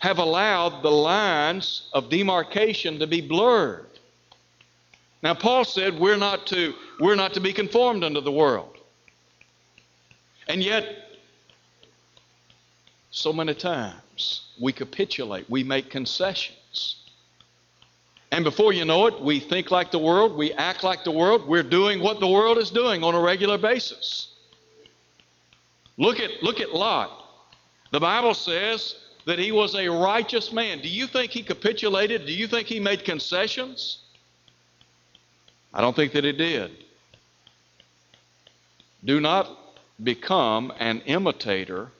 have 0.00 0.18
allowed 0.18 0.82
the 0.82 0.90
lines 0.90 1.88
of 1.92 2.08
demarcation 2.08 2.98
to 2.98 3.06
be 3.06 3.20
blurred. 3.20 3.86
Now 5.22 5.34
Paul 5.34 5.64
said 5.64 5.98
we're 5.98 6.16
not 6.16 6.46
to 6.48 6.74
we're 6.98 7.14
not 7.14 7.34
to 7.34 7.40
be 7.40 7.52
conformed 7.52 8.02
unto 8.02 8.20
the 8.20 8.32
world. 8.32 8.76
And 10.48 10.64
yet 10.64 11.18
so 13.12 13.32
many 13.32 13.54
times 13.54 14.48
we 14.60 14.72
capitulate, 14.72 15.48
we 15.48 15.62
make 15.62 15.90
concessions. 15.90 16.96
And 18.32 18.44
before 18.44 18.72
you 18.72 18.84
know 18.84 19.06
it, 19.06 19.20
we 19.20 19.40
think 19.40 19.70
like 19.70 19.90
the 19.90 19.98
world, 19.98 20.36
we 20.36 20.52
act 20.52 20.84
like 20.84 21.02
the 21.02 21.10
world, 21.10 21.46
we're 21.48 21.64
doing 21.64 22.00
what 22.00 22.20
the 22.20 22.28
world 22.28 22.58
is 22.58 22.70
doing 22.70 23.02
on 23.02 23.14
a 23.14 23.20
regular 23.20 23.58
basis. 23.58 24.28
Look 25.96 26.20
at, 26.20 26.30
look 26.42 26.60
at 26.60 26.72
Lot. 26.72 27.10
The 27.90 28.00
Bible 28.00 28.34
says 28.34 28.94
that 29.26 29.38
he 29.38 29.50
was 29.50 29.74
a 29.74 29.88
righteous 29.88 30.52
man. 30.52 30.80
Do 30.80 30.88
you 30.88 31.06
think 31.06 31.32
he 31.32 31.42
capitulated? 31.42 32.24
Do 32.24 32.32
you 32.32 32.46
think 32.46 32.68
he 32.68 32.78
made 32.78 33.04
concessions? 33.04 33.98
I 35.74 35.80
don't 35.80 35.94
think 35.94 36.12
that 36.12 36.24
he 36.24 36.32
did. 36.32 36.70
Do 39.04 39.20
not 39.20 39.48
become 40.02 40.72
an 40.78 41.00
imitator 41.02 41.90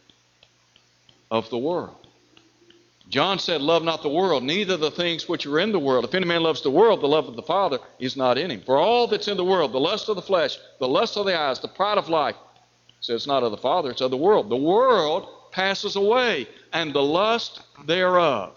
of 1.31 1.51
the 1.51 1.59
world. 1.59 2.00
John 3.11 3.41
said, 3.41 3.61
Love 3.61 3.83
not 3.83 4.03
the 4.03 4.09
world, 4.09 4.45
neither 4.45 4.77
the 4.77 4.91
things 4.91 5.29
which 5.29 5.45
are 5.45 5.59
in 5.59 5.73
the 5.73 5.81
world. 5.81 6.05
If 6.05 6.15
any 6.15 6.27
man 6.27 6.45
loves 6.45 6.63
the 6.63 6.71
world, 6.71 7.01
the 7.01 7.09
love 7.09 7.27
of 7.27 7.35
the 7.35 7.43
Father 7.43 7.81
is 7.99 8.17
not 8.17 8.39
in 8.39 8.53
him. 8.53 8.61
For 8.61 8.77
all 8.79 9.09
that's 9.09 9.27
in 9.27 9.37
the 9.37 9.45
world, 9.45 9.73
the 9.73 9.81
lust 9.81 10.09
of 10.09 10.15
the 10.15 10.23
flesh, 10.23 10.59
the 10.79 10.87
lust 10.87 11.17
of 11.17 11.27
the 11.27 11.37
eyes, 11.37 11.59
the 11.59 11.67
pride 11.67 11.99
of 11.99 12.09
life, 12.09 12.37
so 13.01 13.15
it's 13.15 13.27
not 13.27 13.43
of 13.43 13.51
the 13.51 13.57
Father, 13.57 13.91
it's 13.91 14.01
of 14.01 14.13
the 14.13 14.17
world. 14.17 14.49
The 14.49 14.57
world 14.57 15.29
passes 15.51 15.97
away, 15.97 16.47
and 16.73 16.93
the 16.93 17.03
lust 17.03 17.63
thereof. 17.85 18.55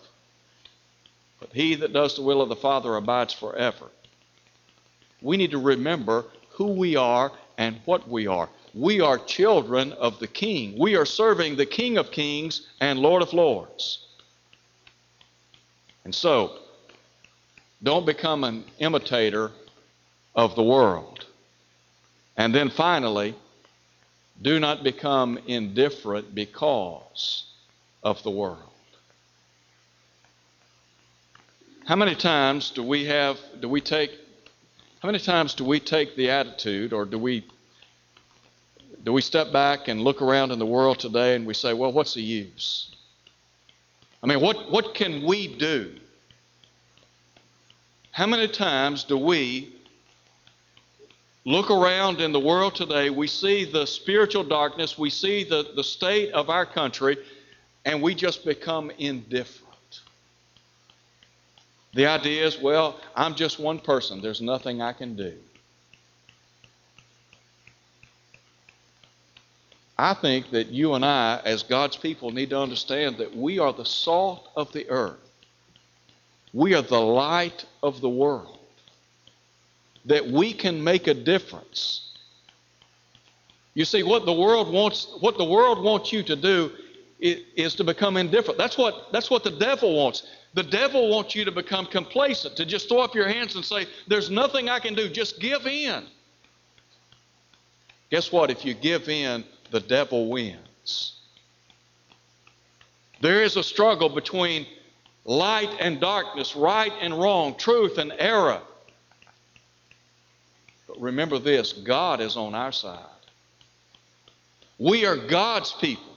But 1.39 1.49
he 1.51 1.73
that 1.75 1.91
does 1.91 2.15
the 2.15 2.21
will 2.21 2.41
of 2.41 2.49
the 2.49 2.55
Father 2.55 2.95
abides 2.95 3.33
forever. 3.33 3.89
We 5.23 5.35
need 5.35 5.51
to 5.51 5.57
remember 5.57 6.25
who 6.51 6.67
we 6.67 6.95
are 6.95 7.31
and 7.57 7.79
what 7.85 8.07
we 8.07 8.27
are. 8.27 8.49
We 8.75 9.01
are 9.01 9.17
children 9.17 9.93
of 9.93 10.19
the 10.19 10.27
King. 10.27 10.77
We 10.77 10.95
are 10.95 11.05
serving 11.05 11.55
the 11.55 11.65
King 11.65 11.97
of 11.97 12.11
Kings 12.11 12.67
and 12.79 12.99
Lord 12.99 13.23
of 13.23 13.33
Lords. 13.33 13.99
And 16.05 16.13
so, 16.13 16.57
don't 17.81 18.05
become 18.05 18.43
an 18.43 18.65
imitator 18.79 19.51
of 20.35 20.55
the 20.55 20.63
world. 20.63 21.25
And 22.35 22.53
then 22.53 22.69
finally, 22.69 23.35
do 24.41 24.59
not 24.59 24.83
become 24.83 25.37
indifferent 25.47 26.33
because 26.33 27.45
of 28.03 28.21
the 28.23 28.31
world. 28.31 28.59
How 31.85 31.95
many 31.95 32.15
times 32.15 32.71
do 32.71 32.81
we 32.81 33.05
have, 33.05 33.37
do 33.59 33.67
we 33.67 33.81
take, 33.81 34.11
how 35.01 35.07
many 35.07 35.19
times 35.19 35.53
do 35.53 35.65
we 35.65 35.79
take 35.79 36.15
the 36.15 36.29
attitude 36.29 36.93
or 36.93 37.05
do 37.05 37.17
we, 37.17 37.45
do 39.03 39.11
we 39.11 39.21
step 39.21 39.51
back 39.51 39.89
and 39.89 40.01
look 40.01 40.21
around 40.21 40.51
in 40.51 40.59
the 40.59 40.65
world 40.65 40.99
today 40.99 41.35
and 41.35 41.45
we 41.45 41.53
say, 41.53 41.73
well, 41.73 41.91
what's 41.91 42.13
the 42.13 42.21
use? 42.21 42.95
I 44.23 44.27
mean, 44.27 44.39
what, 44.39 44.71
what 44.71 44.95
can 44.95 45.23
we 45.23 45.47
do? 45.47 45.95
How 48.11 48.25
many 48.25 48.47
times 48.47 49.03
do 49.03 49.17
we 49.17 49.73
look 51.45 51.69
around 51.69 52.21
in 52.21 52.31
the 52.31 52.39
world 52.39 52.75
today, 52.75 53.09
we 53.09 53.27
see 53.27 53.65
the 53.65 53.85
spiritual 53.85 54.43
darkness, 54.43 54.97
we 54.97 55.09
see 55.09 55.43
the, 55.43 55.67
the 55.75 55.83
state 55.83 56.31
of 56.31 56.49
our 56.49 56.65
country, 56.65 57.17
and 57.85 58.01
we 58.01 58.15
just 58.15 58.45
become 58.45 58.91
indifferent. 58.97 59.99
The 61.93 62.05
idea 62.05 62.45
is, 62.45 62.57
well, 62.57 62.99
I'm 63.15 63.35
just 63.35 63.59
one 63.59 63.79
person, 63.79 64.21
there's 64.21 64.41
nothing 64.41 64.81
I 64.81 64.93
can 64.93 65.15
do. 65.15 65.33
I 69.97 70.13
think 70.13 70.49
that 70.51 70.67
you 70.67 70.95
and 70.95 71.05
I, 71.05 71.41
as 71.45 71.63
God's 71.63 71.97
people, 71.97 72.31
need 72.31 72.49
to 72.49 72.59
understand 72.59 73.17
that 73.17 73.35
we 73.35 73.59
are 73.59 73.71
the 73.71 73.85
salt 73.85 74.49
of 74.55 74.71
the 74.71 74.89
earth. 74.89 75.19
We 76.51 76.73
are 76.73 76.81
the 76.81 76.99
light 76.99 77.65
of 77.81 78.01
the 78.01 78.09
world 78.09 78.59
that 80.05 80.25
we 80.25 80.53
can 80.53 80.83
make 80.83 81.07
a 81.07 81.13
difference. 81.13 82.11
You 83.73 83.85
see, 83.85 84.03
what 84.03 84.25
the 84.25 84.33
world 84.33 84.71
wants, 84.71 85.07
what 85.19 85.37
the 85.37 85.45
world 85.45 85.83
wants 85.83 86.11
you 86.11 86.23
to 86.23 86.35
do 86.35 86.71
is, 87.19 87.75
to 87.75 87.83
become 87.83 88.17
indifferent. 88.17 88.57
That's 88.57 88.77
what, 88.77 89.11
that's 89.11 89.29
what 89.29 89.43
the 89.43 89.51
devil 89.51 89.95
wants. 89.95 90.27
The 90.53 90.63
devil 90.63 91.09
wants 91.09 91.33
you 91.33 91.45
to 91.45 91.51
become 91.51 91.85
complacent, 91.85 92.55
to 92.57 92.65
just 92.65 92.89
throw 92.89 92.99
up 92.99 93.15
your 93.15 93.27
hands 93.27 93.55
and 93.55 93.65
say, 93.65 93.87
There's 94.07 94.29
nothing 94.29 94.69
I 94.69 94.79
can 94.79 94.93
do, 94.93 95.09
just 95.09 95.39
give 95.39 95.65
in. 95.65 96.05
Guess 98.11 98.31
what? 98.31 98.51
If 98.51 98.63
you 98.63 98.75
give 98.75 99.09
in, 99.09 99.43
the 99.73 99.79
devil 99.79 100.29
wins. 100.29 101.15
There 103.21 103.41
is 103.41 103.57
a 103.57 103.63
struggle 103.63 104.07
between 104.07 104.67
light 105.25 105.75
and 105.79 105.99
darkness, 105.99 106.55
right 106.55 106.91
and 107.01 107.19
wrong, 107.19 107.55
truth 107.55 107.97
and 107.97 108.13
error. 108.19 108.61
But 110.87 111.01
remember 111.01 111.39
this 111.39 111.73
God 111.73 112.21
is 112.21 112.37
on 112.37 112.53
our 112.53 112.71
side. 112.71 112.99
We 114.77 115.07
are 115.07 115.17
God's 115.17 115.73
people. 115.73 116.13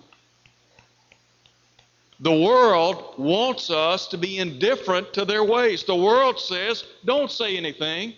The 2.20 2.38
world 2.38 3.14
wants 3.16 3.70
us 3.70 4.06
to 4.08 4.18
be 4.18 4.36
indifferent 4.36 5.14
to 5.14 5.24
their 5.24 5.44
ways. 5.44 5.82
The 5.84 5.96
world 5.96 6.38
says, 6.38 6.84
don't 7.06 7.30
say 7.30 7.56
anything. 7.56 8.16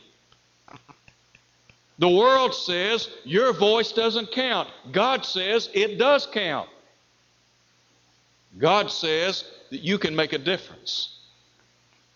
The 1.98 2.08
world 2.08 2.54
says, 2.54 3.08
your 3.24 3.52
voice 3.52 3.92
doesn't 3.92 4.30
count. 4.32 4.68
God 4.92 5.24
says, 5.24 5.68
it 5.74 5.98
does 5.98 6.26
count. 6.26 6.68
God 8.56 8.90
says 8.90 9.44
that 9.70 9.80
you 9.80 9.98
can 9.98 10.14
make 10.14 10.32
a 10.32 10.38
difference. 10.38 11.18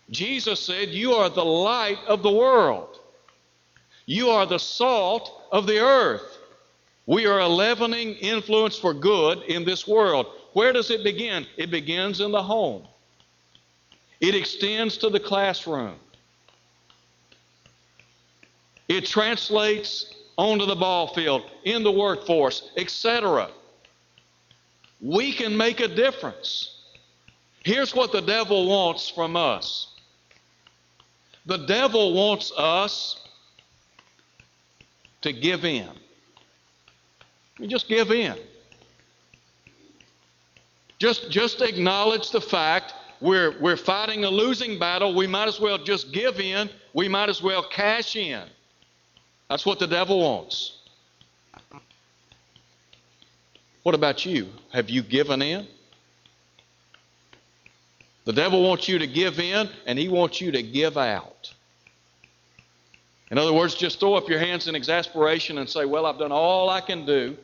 Jesus 0.09 0.59
said, 0.59 0.89
You 0.89 1.13
are 1.13 1.29
the 1.29 1.45
light 1.45 1.99
of 2.07 2.23
the 2.23 2.31
world. 2.31 2.99
You 4.05 4.29
are 4.29 4.45
the 4.45 4.59
salt 4.59 5.47
of 5.51 5.65
the 5.65 5.79
earth. 5.79 6.39
We 7.05 7.25
are 7.25 7.39
a 7.39 7.47
leavening 7.47 8.15
influence 8.15 8.77
for 8.77 8.93
good 8.93 9.43
in 9.43 9.65
this 9.65 9.87
world. 9.87 10.27
Where 10.53 10.73
does 10.73 10.91
it 10.91 11.03
begin? 11.03 11.45
It 11.57 11.71
begins 11.71 12.21
in 12.21 12.31
the 12.31 12.43
home, 12.43 12.83
it 14.19 14.35
extends 14.35 14.97
to 14.97 15.09
the 15.09 15.19
classroom, 15.19 15.95
it 18.93 19.05
translates 19.05 20.13
onto 20.37 20.65
the 20.65 20.75
ball 20.75 21.13
field, 21.13 21.49
in 21.63 21.83
the 21.83 21.91
workforce, 21.91 22.71
etc. 22.77 23.49
We 25.01 25.33
can 25.33 25.55
make 25.55 25.79
a 25.79 25.87
difference. 25.87 26.81
Here's 27.63 27.95
what 27.95 28.11
the 28.11 28.21
devil 28.21 28.67
wants 28.67 29.09
from 29.09 29.35
us 29.35 29.89
the 31.45 31.57
devil 31.57 32.13
wants 32.13 32.53
us 32.55 33.19
to 35.21 35.33
give 35.33 35.65
in. 35.65 35.89
You 37.59 37.67
just 37.67 37.89
give 37.89 38.11
in. 38.11 38.35
Just, 40.99 41.29
just 41.29 41.61
acknowledge 41.61 42.31
the 42.31 42.39
fact 42.39 42.93
we're, 43.19 43.59
we're 43.59 43.75
fighting 43.75 44.23
a 44.23 44.29
losing 44.29 44.79
battle. 44.79 45.13
We 45.13 45.27
might 45.27 45.49
as 45.49 45.59
well 45.59 45.77
just 45.77 46.13
give 46.13 46.39
in. 46.39 46.69
We 46.93 47.09
might 47.09 47.27
as 47.27 47.41
well 47.41 47.61
cash 47.63 48.15
in. 48.15 48.43
That's 49.49 49.65
what 49.65 49.79
the 49.79 49.87
devil 49.87 50.19
wants. 50.21 50.77
What 53.83 53.95
about 53.95 54.25
you? 54.25 54.47
Have 54.71 54.89
you 54.89 55.01
given 55.03 55.41
in? 55.41 55.67
The 58.25 58.33
devil 58.33 58.63
wants 58.63 58.87
you 58.87 58.99
to 58.99 59.07
give 59.07 59.39
in, 59.39 59.69
and 59.85 59.99
he 59.99 60.07
wants 60.07 60.39
you 60.39 60.51
to 60.51 60.63
give 60.63 60.97
out. 60.97 61.53
In 63.29 63.37
other 63.37 63.51
words, 63.51 63.75
just 63.75 63.99
throw 63.99 64.13
up 64.13 64.29
your 64.29 64.39
hands 64.39 64.67
in 64.67 64.75
exasperation 64.75 65.57
and 65.57 65.69
say, 65.69 65.85
Well, 65.85 66.05
I've 66.05 66.19
done 66.19 66.31
all 66.31 66.69
I 66.69 66.81
can 66.81 67.05
do. 67.05 67.35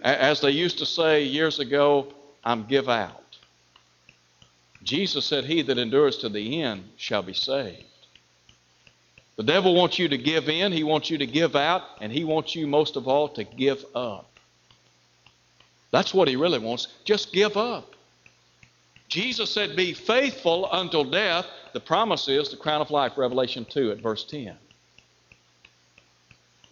As 0.00 0.40
they 0.40 0.50
used 0.50 0.78
to 0.78 0.86
say 0.86 1.22
years 1.22 1.58
ago, 1.58 2.12
I'm 2.42 2.64
give 2.64 2.88
out. 2.88 3.20
Jesus 4.82 5.26
said, 5.26 5.44
He 5.44 5.62
that 5.62 5.78
endures 5.78 6.18
to 6.18 6.28
the 6.28 6.62
end 6.62 6.84
shall 6.96 7.22
be 7.22 7.34
saved. 7.34 7.84
The 9.36 9.42
devil 9.42 9.74
wants 9.74 9.98
you 9.98 10.08
to 10.08 10.18
give 10.18 10.48
in, 10.48 10.72
he 10.72 10.84
wants 10.84 11.10
you 11.10 11.18
to 11.18 11.26
give 11.26 11.56
out, 11.56 11.82
and 12.00 12.12
he 12.12 12.24
wants 12.24 12.54
you 12.54 12.66
most 12.66 12.96
of 12.96 13.08
all 13.08 13.28
to 13.30 13.44
give 13.44 13.84
up. 13.94 14.28
That's 15.90 16.12
what 16.12 16.28
he 16.28 16.36
really 16.36 16.58
wants. 16.58 16.88
Just 17.04 17.32
give 17.32 17.56
up. 17.56 17.94
Jesus 19.08 19.50
said, 19.50 19.76
Be 19.76 19.92
faithful 19.92 20.68
until 20.72 21.04
death. 21.04 21.46
The 21.72 21.80
promise 21.80 22.28
is 22.28 22.50
the 22.50 22.56
crown 22.56 22.80
of 22.80 22.90
life, 22.90 23.16
Revelation 23.16 23.66
2 23.66 23.92
at 23.92 23.98
verse 23.98 24.24
10. 24.24 24.56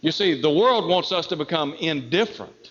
You 0.01 0.13
see, 0.13 0.41
the 0.41 0.51
world 0.51 0.89
wants 0.89 1.13
us 1.13 1.27
to 1.29 1.37
become 1.37 1.75
indifferent. 1.75 2.71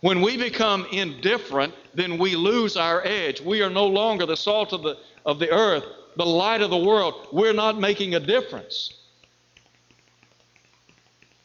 When 0.00 0.20
we 0.20 0.36
become 0.36 0.86
indifferent, 0.92 1.74
then 1.94 2.18
we 2.18 2.36
lose 2.36 2.76
our 2.76 3.02
edge. 3.04 3.40
We 3.40 3.62
are 3.62 3.70
no 3.70 3.86
longer 3.86 4.26
the 4.26 4.36
salt 4.36 4.72
of 4.72 4.82
the, 4.82 4.98
of 5.24 5.38
the 5.38 5.50
earth, 5.50 5.84
the 6.18 6.26
light 6.26 6.60
of 6.60 6.70
the 6.70 6.76
world. 6.76 7.28
We're 7.32 7.52
not 7.52 7.78
making 7.78 8.16
a 8.16 8.20
difference. 8.20 8.92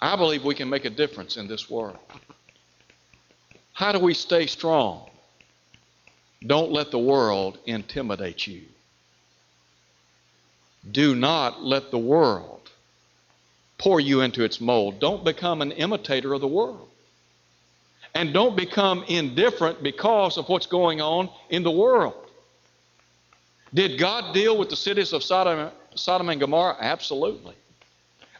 I 0.01 0.15
believe 0.15 0.43
we 0.43 0.55
can 0.55 0.67
make 0.67 0.83
a 0.83 0.89
difference 0.89 1.37
in 1.37 1.47
this 1.47 1.69
world. 1.69 1.99
How 3.71 3.91
do 3.91 3.99
we 3.99 4.15
stay 4.15 4.47
strong? 4.47 5.09
Don't 6.45 6.71
let 6.71 6.89
the 6.89 6.99
world 6.99 7.59
intimidate 7.65 8.47
you. 8.47 8.63
Do 10.91 11.15
not 11.15 11.63
let 11.63 11.91
the 11.91 11.99
world 11.99 12.69
pour 13.77 13.99
you 13.99 14.21
into 14.21 14.43
its 14.43 14.59
mold. 14.59 14.99
Don't 14.99 15.23
become 15.23 15.61
an 15.61 15.71
imitator 15.71 16.33
of 16.33 16.41
the 16.41 16.47
world. 16.47 16.89
And 18.15 18.33
don't 18.33 18.57
become 18.57 19.03
indifferent 19.07 19.83
because 19.83 20.37
of 20.37 20.49
what's 20.49 20.67
going 20.67 20.99
on 20.99 21.29
in 21.49 21.63
the 21.63 21.71
world. 21.71 22.22
Did 23.73 23.97
God 23.97 24.33
deal 24.33 24.57
with 24.57 24.69
the 24.69 24.75
cities 24.75 25.13
of 25.13 25.23
Sodom, 25.23 25.71
Sodom 25.95 26.29
and 26.29 26.39
Gomorrah? 26.39 26.77
Absolutely. 26.79 27.55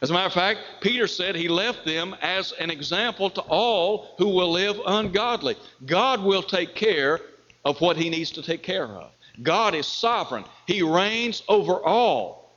As 0.00 0.10
a 0.10 0.12
matter 0.12 0.26
of 0.26 0.32
fact, 0.32 0.60
Peter 0.80 1.06
said 1.06 1.34
he 1.34 1.48
left 1.48 1.84
them 1.84 2.14
as 2.20 2.52
an 2.52 2.70
example 2.70 3.30
to 3.30 3.40
all 3.42 4.14
who 4.18 4.28
will 4.28 4.50
live 4.50 4.78
ungodly. 4.86 5.56
God 5.86 6.22
will 6.22 6.42
take 6.42 6.74
care 6.74 7.20
of 7.64 7.80
what 7.80 7.96
he 7.96 8.10
needs 8.10 8.30
to 8.32 8.42
take 8.42 8.62
care 8.62 8.86
of. 8.86 9.10
God 9.42 9.74
is 9.74 9.86
sovereign, 9.86 10.44
he 10.66 10.82
reigns 10.82 11.42
over 11.48 11.82
all. 11.82 12.52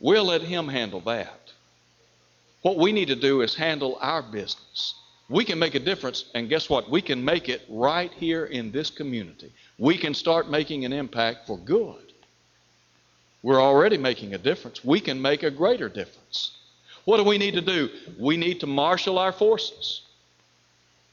We'll 0.00 0.24
let 0.24 0.42
him 0.42 0.68
handle 0.68 1.00
that. 1.00 1.52
What 2.62 2.76
we 2.76 2.92
need 2.92 3.08
to 3.08 3.16
do 3.16 3.40
is 3.40 3.54
handle 3.54 3.96
our 4.00 4.20
business. 4.20 4.94
We 5.30 5.44
can 5.44 5.58
make 5.58 5.74
a 5.74 5.78
difference, 5.78 6.26
and 6.34 6.48
guess 6.48 6.68
what? 6.68 6.90
We 6.90 7.00
can 7.00 7.24
make 7.24 7.48
it 7.48 7.62
right 7.70 8.12
here 8.12 8.46
in 8.46 8.70
this 8.70 8.90
community. 8.90 9.52
We 9.78 9.98
can 9.98 10.14
start 10.14 10.50
making 10.50 10.84
an 10.84 10.92
impact 10.92 11.46
for 11.46 11.58
good. 11.58 12.12
We're 13.42 13.60
already 13.60 13.98
making 13.98 14.34
a 14.34 14.38
difference. 14.38 14.84
We 14.84 15.00
can 15.00 15.20
make 15.20 15.42
a 15.42 15.50
greater 15.50 15.88
difference. 15.88 16.52
What 17.04 17.18
do 17.18 17.24
we 17.24 17.38
need 17.38 17.54
to 17.54 17.60
do? 17.60 17.90
We 18.18 18.36
need 18.36 18.60
to 18.60 18.66
marshal 18.66 19.18
our 19.18 19.32
forces. 19.32 20.02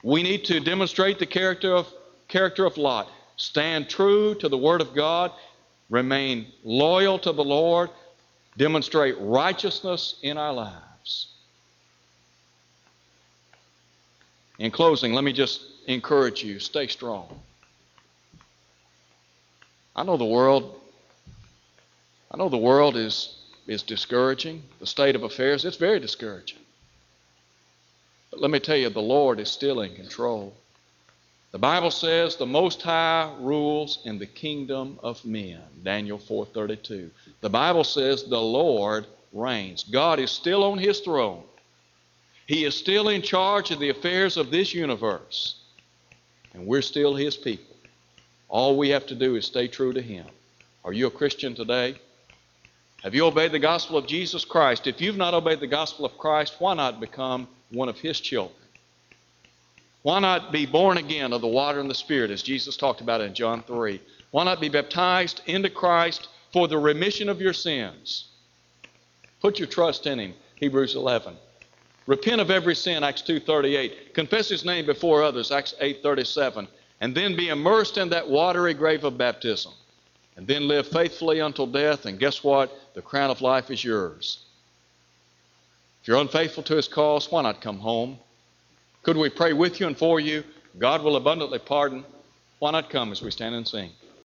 We 0.04 0.24
need 0.24 0.46
to 0.46 0.60
demonstrate 0.60 1.20
the 1.20 1.26
character 1.26 1.76
of, 1.76 1.88
character 2.28 2.66
of 2.66 2.78
Lot. 2.78 3.10
Stand 3.36 3.90
true 3.90 4.36
to 4.36 4.48
the 4.48 4.58
Word 4.58 4.82
of 4.82 4.96
God. 4.96 5.32
Remain 5.90 6.48
loyal 6.64 7.20
to 7.20 7.34
the 7.34 7.44
Lord. 7.44 7.90
Demonstrate 8.58 9.16
righteousness 9.20 10.16
in 10.22 10.38
our 10.38 10.54
lives. 10.54 11.28
In 14.60 14.72
closing, 14.72 15.14
let 15.14 15.24
me 15.24 15.34
just 15.34 15.64
encourage 15.88 16.44
you 16.44 16.60
stay 16.60 16.88
strong. 16.88 17.42
I 19.96 20.04
know 20.04 20.18
the 20.18 20.26
world 20.26 20.78
I 22.32 22.38
know 22.38 22.50
the 22.50 22.58
world 22.58 22.96
is 22.96 23.38
is 23.68 23.84
discouraging, 23.84 24.64
the 24.80 24.88
state 24.88 25.16
of 25.16 25.24
affairs, 25.24 25.66
it's 25.66 25.78
very 25.78 26.00
discouraging. 26.00 26.60
But 28.32 28.40
let 28.40 28.52
me 28.52 28.60
tell 28.60 28.76
you, 28.78 28.90
the 28.90 29.02
Lord 29.02 29.40
is 29.40 29.50
still 29.50 29.82
in 29.82 29.96
control. 29.96 30.54
The 31.52 31.60
Bible 31.60 31.92
says 31.92 32.38
the 32.38 32.46
Most 32.46 32.82
High 32.82 33.34
rules 33.40 34.00
in 34.06 34.18
the 34.18 34.26
kingdom 34.26 35.00
of 35.04 35.24
men. 35.26 35.62
Daniel 35.84 36.18
4:32. 36.18 37.12
The 37.42 37.50
Bible 37.50 37.84
says 37.84 38.24
the 38.24 38.42
Lord 38.42 39.06
reigns. 39.34 39.84
God 39.84 40.20
is 40.20 40.32
still 40.32 40.64
on 40.64 40.78
his 40.78 41.02
throne. 41.02 41.44
He 42.48 42.64
is 42.66 42.76
still 42.76 43.10
in 43.10 43.22
charge 43.22 43.72
of 43.72 43.80
the 43.80 43.90
affairs 43.90 44.38
of 44.38 44.50
this 44.50 44.74
universe. 44.74 45.56
And 46.54 46.66
we're 46.66 46.82
still 46.82 47.16
his 47.16 47.38
people. 47.38 47.71
All 48.52 48.78
we 48.78 48.90
have 48.90 49.08
to 49.08 49.16
do 49.16 49.38
is 49.38 49.46
stay 49.46 49.70
true 49.70 49.94
to 49.94 50.02
him. 50.02 50.26
Are 50.84 50.92
you 50.92 51.08
a 51.08 51.12
Christian 51.12 51.56
today? 51.56 51.96
Have 53.02 53.16
you 53.16 53.26
obeyed 53.26 53.54
the 53.54 53.60
gospel 53.60 53.98
of 53.98 54.08
Jesus 54.08 54.44
Christ? 54.44 54.88
If 54.88 55.00
you've 55.00 55.16
not 55.16 55.34
obeyed 55.34 55.62
the 55.62 55.68
gospel 55.68 56.06
of 56.06 56.18
Christ, 56.18 56.56
why 56.60 56.74
not 56.74 57.00
become 57.00 57.48
one 57.72 57.88
of 57.88 57.98
his 57.98 58.20
children? 58.20 58.58
Why 60.02 60.20
not 60.20 60.52
be 60.52 60.66
born 60.66 60.98
again 60.98 61.32
of 61.32 61.40
the 61.40 61.48
water 61.48 61.80
and 61.80 61.90
the 61.90 61.96
Spirit, 61.96 62.30
as 62.30 62.44
Jesus 62.44 62.76
talked 62.76 63.00
about 63.00 63.22
in 63.22 63.34
John 63.34 63.64
3? 63.64 64.02
Why 64.32 64.44
not 64.44 64.60
be 64.60 64.68
baptized 64.68 65.42
into 65.46 65.70
Christ 65.70 66.28
for 66.52 66.68
the 66.68 66.78
remission 66.78 67.30
of 67.30 67.40
your 67.40 67.54
sins? 67.54 68.26
Put 69.40 69.60
your 69.60 69.68
trust 69.70 70.08
in 70.08 70.20
Him, 70.20 70.34
Hebrews 70.56 70.96
11. 70.96 71.38
Repent 72.06 72.42
of 72.42 72.52
every 72.52 72.76
sin, 72.76 73.06
Acts 73.06 73.22
2.38. 73.22 74.14
Confess 74.14 74.50
His 74.50 74.66
name 74.66 74.86
before 74.86 75.24
others, 75.24 75.52
Acts 75.52 75.74
8.37. 75.82 76.68
And 77.02 77.14
then 77.16 77.36
be 77.36 77.50
immersed 77.50 77.98
in 77.98 78.10
that 78.10 78.30
watery 78.30 78.74
grave 78.74 79.04
of 79.04 79.18
baptism. 79.18 79.74
And 80.38 80.48
then 80.48 80.68
live 80.68 80.88
faithfully 80.88 81.40
until 81.40 81.68
death, 81.68 82.06
and 82.06 82.20
guess 82.20 82.44
what? 82.44 82.72
The 82.94 83.02
crown 83.02 83.30
of 83.30 83.42
life 83.42 83.70
is 83.70 83.84
yours. 83.84 84.46
If 86.02 86.08
you're 86.08 86.22
unfaithful 86.22 86.64
to 86.64 86.76
his 86.76 86.88
cause, 86.88 87.32
why 87.32 87.42
not 87.42 87.60
come 87.60 87.80
home? 87.80 88.18
Could 89.04 89.18
we 89.18 89.30
pray 89.30 89.54
with 89.54 89.80
you 89.80 89.88
and 89.88 89.98
for 89.98 90.20
you? 90.20 90.44
God 90.78 91.04
will 91.04 91.16
abundantly 91.16 91.60
pardon. 91.60 92.06
Why 92.60 92.72
not 92.72 92.90
come 92.90 93.12
as 93.12 93.22
we 93.22 93.32
stand 93.32 93.56
and 93.56 93.68
sing? 93.68 93.92